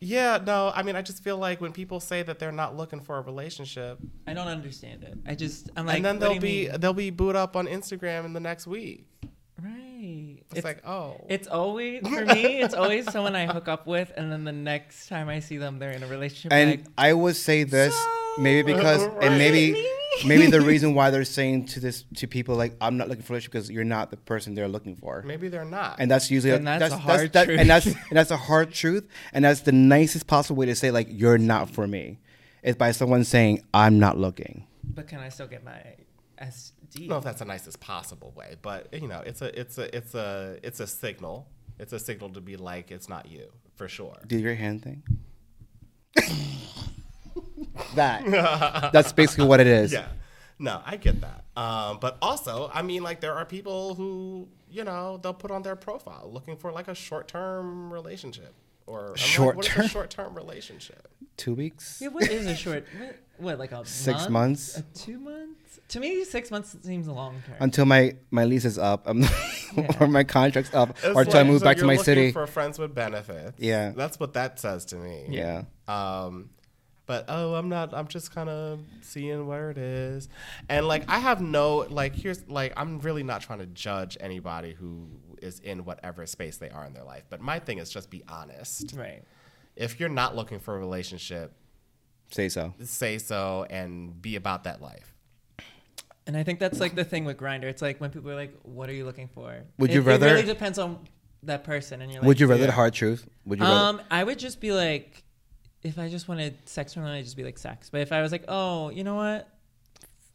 [0.00, 0.72] yeah, no.
[0.74, 3.20] I mean, I just feel like when people say that they're not looking for a
[3.20, 5.18] relationship, I don't understand it.
[5.26, 6.80] I just I'm like and then they'll be mean?
[6.80, 9.06] they'll be booed up on Instagram in the next week.
[9.62, 10.38] right.
[10.54, 12.60] It's, like, oh, It's always for me.
[12.60, 15.78] It's always someone I hook up with, and then the next time I see them,
[15.78, 16.52] they're in a relationship.
[16.52, 19.24] and like, I would say this So- maybe because Right.
[19.24, 19.88] and maybe Me?
[20.24, 23.32] Maybe the reason why they're saying to this to people like I'm not looking for
[23.32, 25.22] a relationship because you're not the person they're looking for.
[25.22, 25.96] maybe they're not.
[25.98, 27.60] And that's usually And that's a hard that- truth.
[27.60, 30.90] and that's and that's a hard truth, and that's the nicest possible way to say
[30.90, 32.18] like you're not for me,
[32.62, 34.66] is by someone saying I'm not looking.
[34.84, 35.80] but can I still get my
[36.40, 36.72] SD?
[36.96, 39.78] I don't know if that's the nicest possible way, but you know, it's a it's
[39.78, 41.46] a it's a it's a signal.
[41.78, 44.16] It's a signal to be like it's not you for sure.
[44.26, 45.02] Do your hand thing.
[47.94, 48.24] That
[48.92, 49.92] that's basically what it is.
[49.92, 50.06] Yeah.
[50.58, 51.44] No, I get that.
[51.56, 55.62] Um, but also, I mean, like there are people who you know they'll put on
[55.62, 58.54] their profile looking for like a short term relationship
[58.86, 61.08] or I'm like, short term a short term relationship?
[61.36, 61.98] Two weeks.
[62.02, 62.84] Yeah, what is a short?
[62.98, 64.30] What, what like a Six month?
[64.30, 64.78] months?
[64.78, 65.80] A two months?
[65.88, 67.56] To me, six months seems a long term.
[67.60, 69.24] Until my my lease is up, um,
[70.00, 72.04] or my contract's up, It's or until I move so back to you're my looking
[72.04, 72.32] city.
[72.32, 73.58] for friends with benefits.
[73.58, 73.92] Yeah.
[73.96, 75.26] that's what that says to me.
[75.30, 75.62] yeah.
[75.88, 76.50] Um,
[77.10, 77.92] but oh, I'm not.
[77.92, 80.28] I'm just kind of seeing where it is,
[80.68, 82.14] and like I have no like.
[82.14, 85.08] Here's like I'm really not trying to judge anybody who
[85.42, 87.24] is in whatever space they are in their life.
[87.28, 88.94] But my thing is just be honest.
[88.96, 89.24] right.
[89.74, 91.52] If you're not looking for a relationship,
[92.30, 92.74] Say so.
[92.84, 95.12] say so and be about that life.
[96.28, 97.64] And I think that's like the thing with Grindr.
[97.64, 100.28] It's like when people are like, "What are you looking for?" Would It- you rather-
[100.28, 101.08] It really depends on
[101.42, 102.66] that person, and you're like, Would you rather yeah.
[102.66, 103.28] the hard truth?
[103.46, 103.98] Would you rather?
[103.98, 105.24] Um, I would just be like,
[105.82, 107.88] if I just wanted sex from them, I'd just be like sex.
[107.90, 109.48] But if I was like, oh, you know what?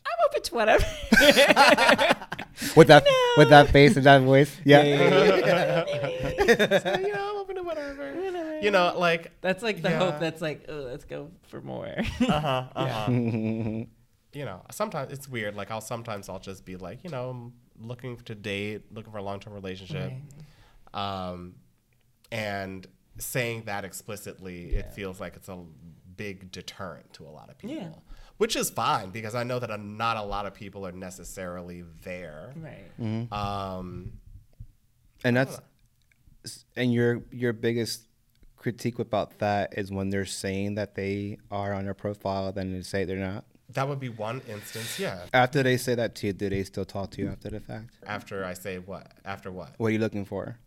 [0.05, 0.85] I'm open to whatever.
[2.75, 3.05] with that
[3.37, 4.55] with that face and that voice?
[4.63, 5.83] Yeah.
[6.45, 8.13] So, you know, I'm open to whatever.
[8.61, 9.97] You know, like That's like the Yeah.
[9.97, 10.19] hope.
[10.19, 11.93] That's like, oh, let's go for more.
[12.21, 13.11] uh huh, uh huh.
[13.11, 13.87] you
[14.35, 15.55] know, sometimes it's weird.
[15.55, 17.53] Like I'll sometimes I'll just be like, you know, I'm
[17.87, 20.13] looking to date, looking for a long term relationship,
[20.93, 21.55] um,
[22.31, 25.63] and saying that explicitly, it feels like it's a
[26.17, 27.75] big deterrent to a lot of people.
[27.75, 27.89] Yeah.
[28.37, 31.83] Which is fine because I know that a, not a lot of people are necessarily
[32.03, 32.53] there.
[32.57, 33.31] right.
[33.31, 34.13] Um,
[35.23, 35.59] and that's
[36.75, 38.03] and your your biggest
[38.57, 42.81] critique about that is when they're saying that they are on their profile, then they
[42.81, 43.45] say they're not.
[43.69, 45.25] that would be one instance, yeah.
[45.33, 47.97] After they say that to you, do they still talk to you after the fact?
[48.05, 49.11] After I say what?
[49.23, 49.71] After what?
[49.77, 50.57] What are you looking for?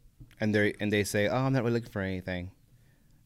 [0.40, 2.50] And they and they say, "Oh, I'm not really looking for anything."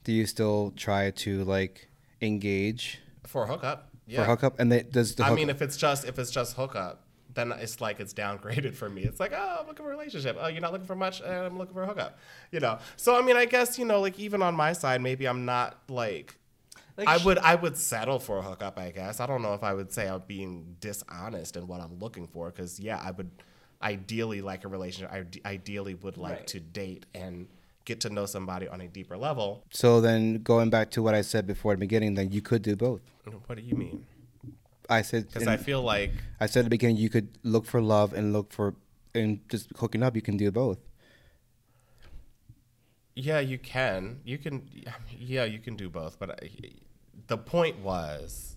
[0.05, 1.89] Do you still try to like
[2.21, 3.91] engage For a hookup.
[4.07, 4.17] Yeah.
[4.17, 4.27] For Yeah.
[4.27, 4.59] hookup?
[4.61, 7.53] And they, does the I hook, mean, if it's just if it's just hookup, then
[7.53, 9.03] it's like it's downgraded for me.
[9.03, 10.37] It's like, oh, I'm looking for a relationship.
[10.41, 11.23] Oh, you're not looking for much.
[11.23, 12.19] I'm looking for a hookup.
[12.51, 12.79] You know.
[12.97, 15.79] So I mean, I guess you know, like even on my side, maybe I'm not
[15.89, 16.37] like.
[16.97, 18.79] Like, I sh- would I would settle for a hookup.
[18.79, 21.99] I guess I don't know if I would say I'm being dishonest in what I'm
[21.99, 23.31] looking for because yeah, I would
[23.83, 25.11] ideally like a relationship.
[25.13, 26.47] I ideally would like Right.
[26.49, 27.49] to date and
[27.85, 29.65] get to know somebody on a deeper level.
[29.71, 32.63] So then going back to what I said before at the beginning, then you could
[32.63, 33.01] do both.
[33.47, 34.07] What do you mean?
[34.89, 37.81] I said Because I feel like I said at the beginning you could look for
[37.81, 38.75] love and look for
[39.15, 40.15] and just hooking up.
[40.15, 40.79] You can do both.
[43.15, 44.21] Yeah, you can.
[44.25, 44.69] You can.
[45.19, 46.19] Yeah, you can do both.
[46.19, 46.49] But I,
[47.27, 48.52] the point was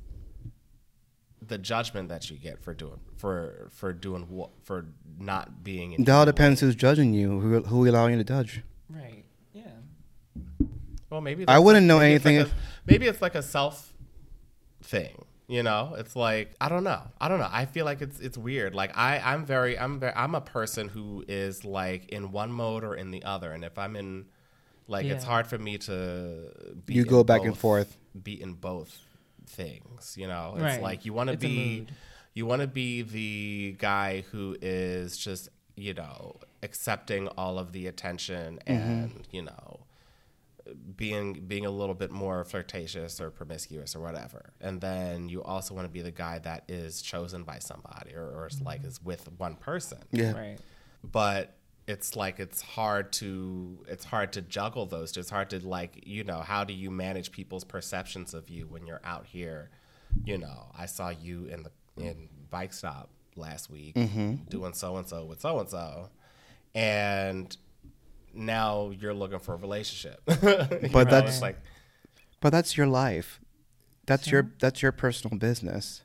[1.48, 4.86] the judgment that you get for doing for for doing what for
[5.20, 5.94] not being.
[5.94, 8.62] In It all depends who's judging you, who who we allowing you to judge.
[8.90, 9.24] right.
[9.54, 9.64] Yeah.
[11.10, 13.42] Well, maybe I wouldn't know maybe it's anything like if- a- maybe it's like a
[13.42, 13.94] self
[14.84, 15.26] thing.
[15.48, 17.02] You know, it's like I don't know.
[17.22, 17.50] I don't know.
[17.52, 18.74] I feel like it's it's weird.
[18.74, 22.84] Like I I'm very I'm very I'm a person who is like in one mode
[22.84, 24.26] or in the other, and if I'm in
[24.88, 26.52] like it's hard for me to
[26.86, 27.96] be You go back and forth.
[28.24, 29.00] be in both
[29.48, 30.16] things.
[30.18, 30.82] You know, it's Right.
[30.82, 31.88] like you want to be
[32.34, 37.88] you want to be the guy who is just you know accepting all of the
[37.88, 38.72] attention Mm-hmm.
[38.72, 39.82] and you know
[40.96, 45.76] being being a little bit more flirtatious or promiscuous or whatever and then you also
[45.76, 49.00] want to be the guy that is chosen by somebody or, or is like is
[49.04, 50.32] with one person Yeah.
[50.32, 50.58] Right.
[51.04, 51.54] but
[51.88, 55.20] it's like it's hard to it's hard to juggle those two.
[55.20, 58.88] It's hard to like you know how do you manage people's perceptions of you when
[58.88, 59.70] you're out here?
[60.24, 61.72] You know, I saw you in the
[62.02, 64.36] in bike stop last week mm-hmm.
[64.50, 66.10] doing so and so with so and so,
[66.74, 67.56] and
[68.34, 70.22] now you're looking for a relationship.
[70.26, 71.60] but But that's- like
[72.42, 73.40] But that's your life.
[74.08, 76.04] That's your that's your personal business.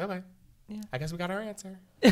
[0.00, 0.22] okay.
[0.70, 0.80] Yeah.
[0.92, 1.78] I guess we got our answer.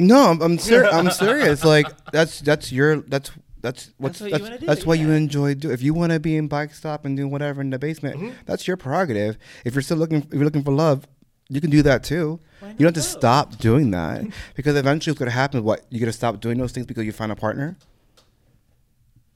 [0.00, 1.64] No, I'm I'm, ser- I'm serious.
[1.64, 5.10] Like that's that's your that's that's what's what you that's wanna do, that's what you
[5.10, 5.72] enjoy do.
[5.72, 8.36] If you want to be in bike stop and do whatever in the basement, Mm-hmm.
[8.46, 9.38] that's your prerogative.
[9.64, 11.04] If you're still looking if you're looking for love,
[11.48, 12.38] you can do that too.
[12.62, 14.22] You don't have to stop doing that
[14.54, 15.64] because eventually what's gonna happen?
[15.64, 17.76] What you're gonna stop doing those things because you find a partner?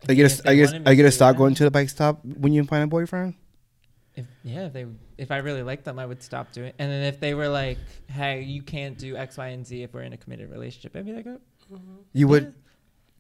[0.09, 1.71] Are you If gonna, they are you, wanted are you gonna stop going to the
[1.73, 3.35] bike stop when you find a boyfriend?
[4.15, 6.73] If yeah, if they if I really liked them, I would stop doing.
[6.79, 9.95] And then if they were like, "Hey, you can't do X, Y, and Z if
[9.95, 11.41] we're in a committed relationship," I'd be like, oh.
[12.13, 12.51] You would Yeah.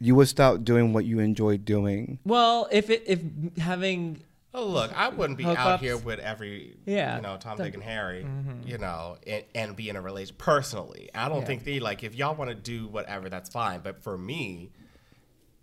[0.00, 2.18] you would stop doing what you enjoy doing.
[2.24, 3.20] "Well, if it if
[3.59, 4.22] having
[4.55, 5.81] Oh look, I wouldn't be out Hookups.
[5.81, 7.16] here with every Yeah.
[7.16, 8.68] you know Tom, The- Dick, and Harry, Mhm.
[8.68, 11.09] you know, and, and be in a relation personally.
[11.14, 11.44] I don't Yeah.
[11.46, 13.81] think they like if y'all want to do whatever, that's fine.
[13.83, 14.70] But for me,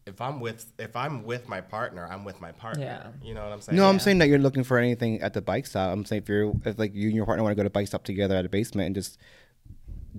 [0.10, 2.84] if I'm with if I'm with my partner, I'm with my partner.
[2.84, 3.28] Yeah.
[3.28, 3.78] You know what I'm saying?
[3.78, 4.00] No, I'm Yeah.
[4.06, 5.94] saying that you're looking for anything at the bike stop.
[5.94, 7.88] I'm saying if you're if like you and your partner want to go to bike
[7.88, 9.18] stop together at a basement and just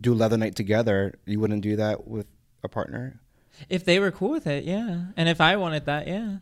[0.01, 2.27] do leather night together, you wouldn't do that with
[2.63, 3.21] a partner.
[3.69, 6.39] if they were cool with it, yeah, and if I wanted that, yeah."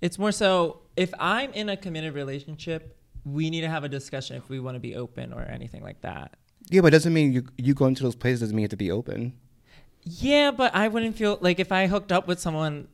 [0.00, 4.36] It's more so if I'm in a committed relationship, we need to have a discussion
[4.36, 6.36] if we want to be open or anything like that.
[6.70, 8.70] Yeah, but it doesn't mean you you go into those places doesn't mean you have
[8.70, 9.34] to be open.
[10.02, 12.88] Yeah, but I wouldn't feel like if I hooked up with someone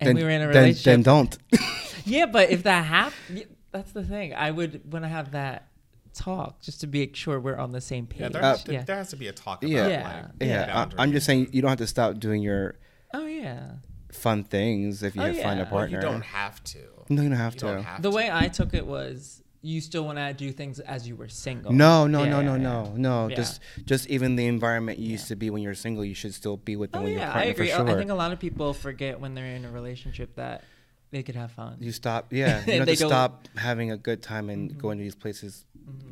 [0.00, 0.84] and then, we were in a then, relationship.
[0.84, 1.38] then don't.
[2.04, 4.32] Yeah, but if that happened, that's the thing.
[4.32, 5.68] I would want to have that
[6.14, 8.20] talk just to be sure we're on the same page.
[8.22, 9.88] Yeah, there, Uh, has to, there has to be a talk about Yeah.
[9.88, 10.04] Yeah.
[10.40, 12.76] like yeah, I, I'm just saying you don't have to stop doing your
[13.12, 13.72] Oh yeah.
[14.10, 15.44] fun things if you Oh, find a yeah.
[15.44, 15.96] Well, Well, partner.
[15.98, 16.78] you don't have to.
[17.10, 17.66] no, you don't have You to.
[17.66, 18.16] don't have The to.
[18.16, 21.72] way I took it was you still want to do things as you were single.
[21.72, 22.92] No, no, Yeah, no, no, yeah, no, yeah.
[22.96, 23.28] no.
[23.28, 23.36] Yeah.
[23.36, 26.56] Just, just even the environment you used to be when you're single, you should still
[26.56, 27.68] be with them Oh when you're yeah, I agree.
[27.68, 27.88] for sure.
[27.90, 30.62] I think a lot of people forget when they're in a relationship that
[31.10, 31.76] they could have fun.
[31.80, 32.62] You stop, yeah.
[32.66, 34.78] You have They to don't- stop having a good time and Mm-hmm.
[34.80, 35.64] going to these places,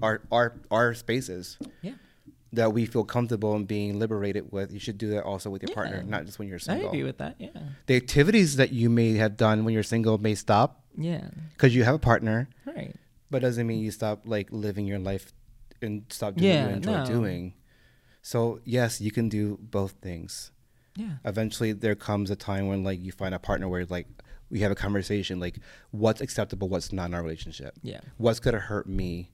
[0.03, 1.93] our our our spaces yeah.
[2.55, 4.73] that we feel comfortable and being liberated with.
[4.73, 6.87] You should do that also with your partner, not just when you're single.
[6.87, 7.37] I agree with that.
[7.39, 7.51] Yeah.
[7.87, 11.29] the activities that you may have done when you're single may stop Yeah.
[11.53, 12.97] because you have a partner, Right.
[13.31, 15.33] But doesn't mean you stop like living your life
[15.83, 17.07] and stop doing Yeah, what you enjoy no.
[17.07, 17.55] doing.
[18.23, 20.51] So yes, you can do both things.
[20.99, 21.17] Yeah.
[21.27, 24.07] eventually there comes a time when like you find a partner where like
[24.49, 25.59] we have a conversation like
[25.91, 28.01] what's acceptable what's not in our relationship Yeah.
[28.17, 29.31] what's gonna hurt me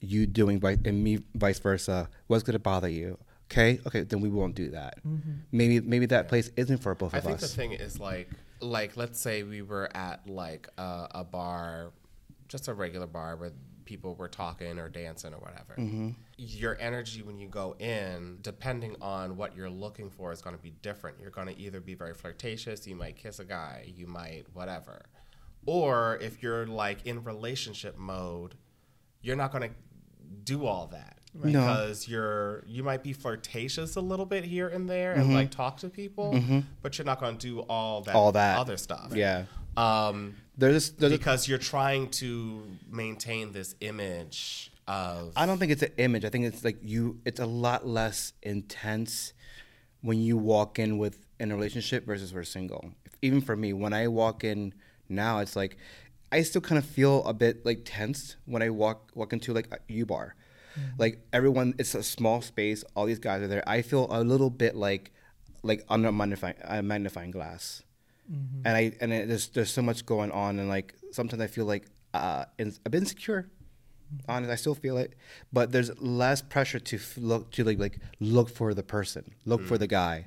[0.00, 3.18] you doing vi- and me vice versa what's gonna bother you
[3.50, 5.32] okay okay then we won't do that Mm-hmm.
[5.52, 7.26] maybe maybe that place isn't for both I of us.
[7.26, 8.30] I think the thing is like
[8.60, 11.92] like let's say we were at like a, a bar,
[12.54, 13.50] just a regular bar where
[13.84, 15.74] people were talking or dancing or whatever.
[15.76, 16.10] Mm-hmm.
[16.36, 20.62] Your energy when you go in, depending on what you're looking for, is going to
[20.62, 21.18] be different.
[21.20, 25.02] You're going to either be very flirtatious, you might kiss a guy, you might whatever,
[25.66, 28.54] or if you're like in relationship mode,
[29.20, 29.74] you're not going to
[30.44, 31.18] do all that.
[31.36, 31.52] Right.
[31.52, 31.60] No.
[31.66, 35.34] because you're you might be flirtatious a little bit here and there and Mm-hmm.
[35.34, 36.38] like talk to people,
[36.80, 38.56] but you're not going to do all that All that.
[38.56, 39.10] other stuff.
[39.12, 39.46] Yeah.
[39.76, 45.72] Um, There's, there's a, because you're trying to maintain this image of I don't think
[45.72, 46.24] it's an image.
[46.24, 47.20] I think it's like you.
[47.24, 49.32] It's a lot less intense
[50.02, 52.92] when you walk in with in a relationship versus we're single.
[53.22, 54.74] Even for me, when I walk in
[55.08, 55.76] now, it's like
[56.30, 59.68] I still kind of feel a bit like tense when I walk walk into like
[59.72, 60.34] a U bar.
[60.98, 62.82] Like everyone, it's a small space.
[62.96, 63.62] All these guys are there.
[63.64, 65.12] I feel a little bit like
[65.62, 67.83] like under a magnifying, a magnifying glass.
[68.30, 68.66] Mm-hmm.
[68.66, 71.66] And I and it, there's there's so much going on, and like sometimes I feel
[71.66, 74.30] like uh, in, a bit insecure mm-hmm.
[74.30, 75.14] honest i still feel it
[75.52, 79.60] but there's less pressure to f- look to like like look for the person look
[79.62, 79.94] for the mm-hmm.
[79.94, 80.24] guy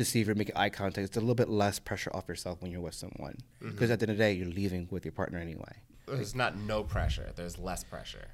[0.00, 1.04] to see if you're making eye contact.
[1.04, 4.04] It's a little bit less pressure off yourself when you're with someone because at the
[4.04, 5.82] end of the day you're leaving with your partner anyway.
[6.06, 7.32] There's not no pressure.
[7.36, 8.28] There's less pressure.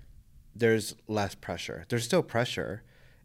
[0.55, 1.85] there's less pressure.
[1.89, 2.83] There's still pressure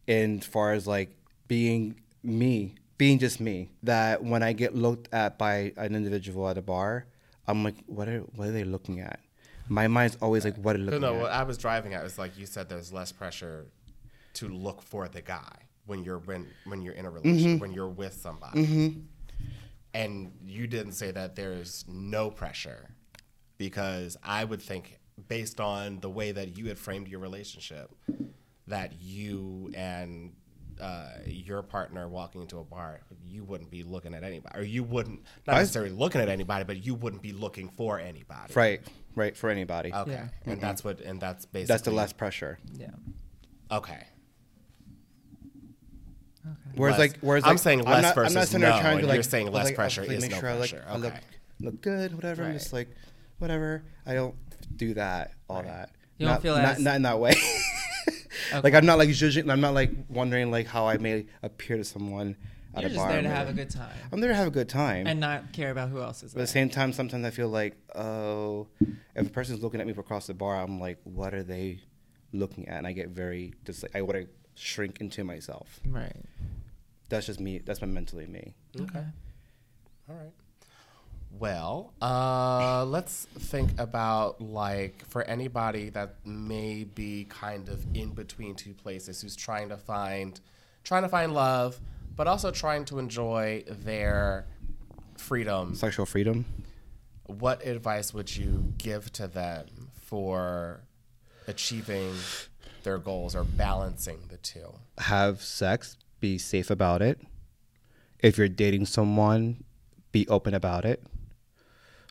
[0.07, 1.15] in far as like
[1.47, 6.57] being me being just me that when i get looked at by an individual at
[6.57, 7.05] a bar
[7.47, 9.19] i'm like what are what are they looking at
[9.67, 11.15] my mind's always like what are they No, looking no.
[11.15, 12.67] at What I was driving at was like you said.
[12.67, 13.57] There's less pressure
[14.39, 15.53] to look for the guy
[15.85, 17.59] when you're when when you're in a relationship Mm-hmm.
[17.63, 18.97] when you're with somebody.
[19.93, 22.81] And you didn't say that there's no pressure
[23.57, 27.87] because I would think based on the way that you had framed your relationship
[28.67, 30.33] that you and
[30.81, 34.83] uh, your partner walking into a bar, you wouldn't be looking at anybody, or you
[34.83, 38.53] wouldn't not necessarily looking at anybody, but you wouldn't be looking for anybody.
[38.55, 38.81] right
[39.15, 40.27] right for anybody Okay, Yeah.
[40.45, 42.87] and that's what, and that's basically that's the less pressure Yeah.
[43.71, 44.07] Okay,
[46.43, 46.55] Okay.
[46.75, 48.81] Whereas Less- like, whereas I'm like, saying I'm less not, I'm not versus no, trying
[48.81, 49.13] to and like.
[49.15, 50.85] you're saying less like, pressure like, is make no sure I, like, pressure.
[50.87, 51.21] I look, Okay.
[51.59, 52.43] look good, whatever.
[52.45, 52.89] I'm just like,
[53.37, 53.83] whatever.
[54.07, 54.33] I don't
[54.75, 55.91] do that, all that.
[56.17, 57.35] You don't not, feel not, as- not in that way.
[58.63, 59.49] Like I'm not like judging.
[59.49, 62.35] I'm not like wondering like how I may appear to someone
[62.73, 63.09] at You're a just bar.
[63.11, 65.05] there to there- have a good time I'm there to have a good time.
[65.07, 66.43] and not care about who else is But there.
[66.43, 68.67] at the same time, sometimes I feel like, oh,
[69.15, 71.81] if a person's looking at me from across the bar, I'm like, what are they
[72.31, 72.77] looking at?
[72.77, 75.79] And I get very just like I want to shrink into myself.
[75.85, 76.15] Right.
[77.09, 77.57] That's just me.
[77.59, 78.53] That's my mentally me.
[78.79, 79.03] Okay.
[80.09, 80.31] All right.
[81.39, 88.55] Well, uh, let's think about like for anybody that may be kind of in between
[88.55, 90.39] two places, who's trying to find,
[90.83, 91.79] trying to find love,
[92.15, 94.45] but also trying to enjoy their
[95.17, 95.73] freedom.
[95.75, 96.45] Sexual freedom.
[97.25, 100.81] What advice would you give to them for
[101.47, 102.13] achieving
[102.83, 104.73] their goals or balancing the two?
[104.97, 105.97] Have sex.
[106.19, 107.19] Be safe about it.
[108.19, 109.63] If you're dating someone,
[110.11, 111.01] be open about it.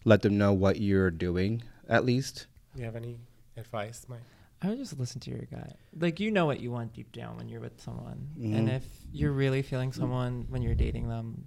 [0.04, 2.46] Let them know what you're doing, at least.
[2.74, 3.18] You have any
[3.56, 4.20] advice, Mike?
[4.62, 5.76] I would just listen to your gut.
[5.98, 8.54] Like you know what you want deep down when you're with someone, Mhm.
[8.54, 11.44] and if you're really feeling someone when you're dating them,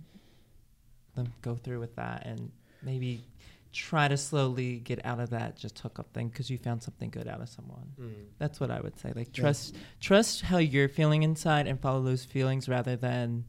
[1.15, 2.51] then go through with that and
[2.81, 3.23] maybe
[3.71, 7.27] try to slowly get out of that just hookup thing because you found something good
[7.27, 7.93] out of someone.
[8.39, 9.13] That's what I would say.
[9.15, 9.41] Like Yeah.
[9.43, 13.45] trust trust how you're feeling inside and follow those feelings rather than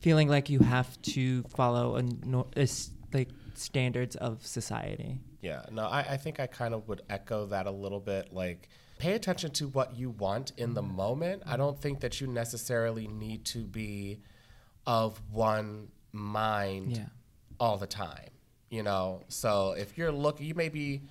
[0.00, 5.18] feeling like you have to follow a, nor- a s- like standards of society.
[5.40, 8.32] Yeah, no, I, I think I kind of would echo that a little bit.
[8.32, 11.42] Like, pay attention to what you want in the moment.
[11.46, 14.18] I don't think that you necessarily need to be
[14.86, 17.06] of one mind Yeah.
[17.60, 18.30] all the time.
[18.70, 21.02] You know, so if you're looking, you may be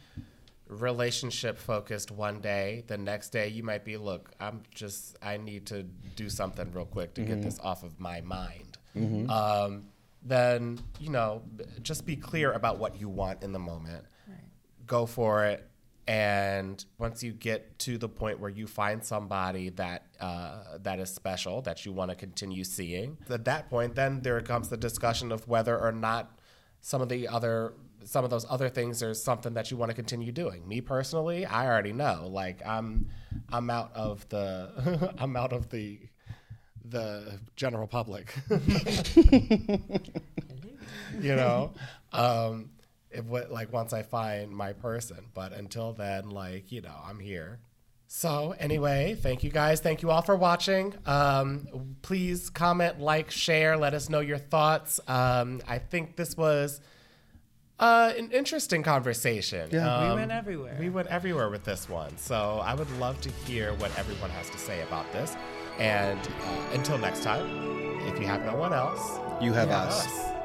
[0.68, 2.84] relationship focused one day.
[2.88, 5.84] The next day, you might be, look, I'm just, I need to
[6.16, 8.78] do something real quick to get this off of my mind.
[9.30, 9.86] Um,
[10.24, 11.44] then, you know,
[11.82, 14.06] just be clear about what you want in the moment.
[14.86, 15.70] Go for it.
[16.08, 21.14] And once you get to the point where you find somebody that uh, that is
[21.14, 25.34] special that you want to continue seeing, at that point, then there comes the discussion
[25.34, 26.40] of whether or not
[26.80, 27.74] some of the other
[28.06, 30.66] some of those other things are something that you want to continue doing.
[30.66, 32.30] Me personally, I already know.
[32.32, 33.10] Like I'm
[33.52, 36.00] I'm out of the I'm out of the
[36.90, 38.34] the general public.
[41.20, 41.72] you know,
[42.14, 42.70] um,
[43.12, 47.20] if what like once I find my person, but until then, like you know, I'm
[47.20, 47.60] here.
[48.10, 49.82] So anyway, thank you guys.
[49.82, 50.94] Thank you all for watching.
[51.06, 51.68] Um,
[52.04, 53.76] please comment, like, share.
[53.76, 55.02] Let us know your thoughts.
[55.10, 56.80] Um, I think this was
[57.80, 59.70] uh, an interesting conversation.
[59.74, 60.04] Yeah.
[60.04, 60.78] we Um, went everywhere.
[60.80, 62.18] we went everywhere with this one.
[62.18, 65.36] So I would love to hear what everyone has to say about this.
[65.80, 67.46] And uh, until next time,
[68.08, 69.82] if you have no one else, You have Yeah.
[69.84, 70.06] us.
[70.08, 70.37] us.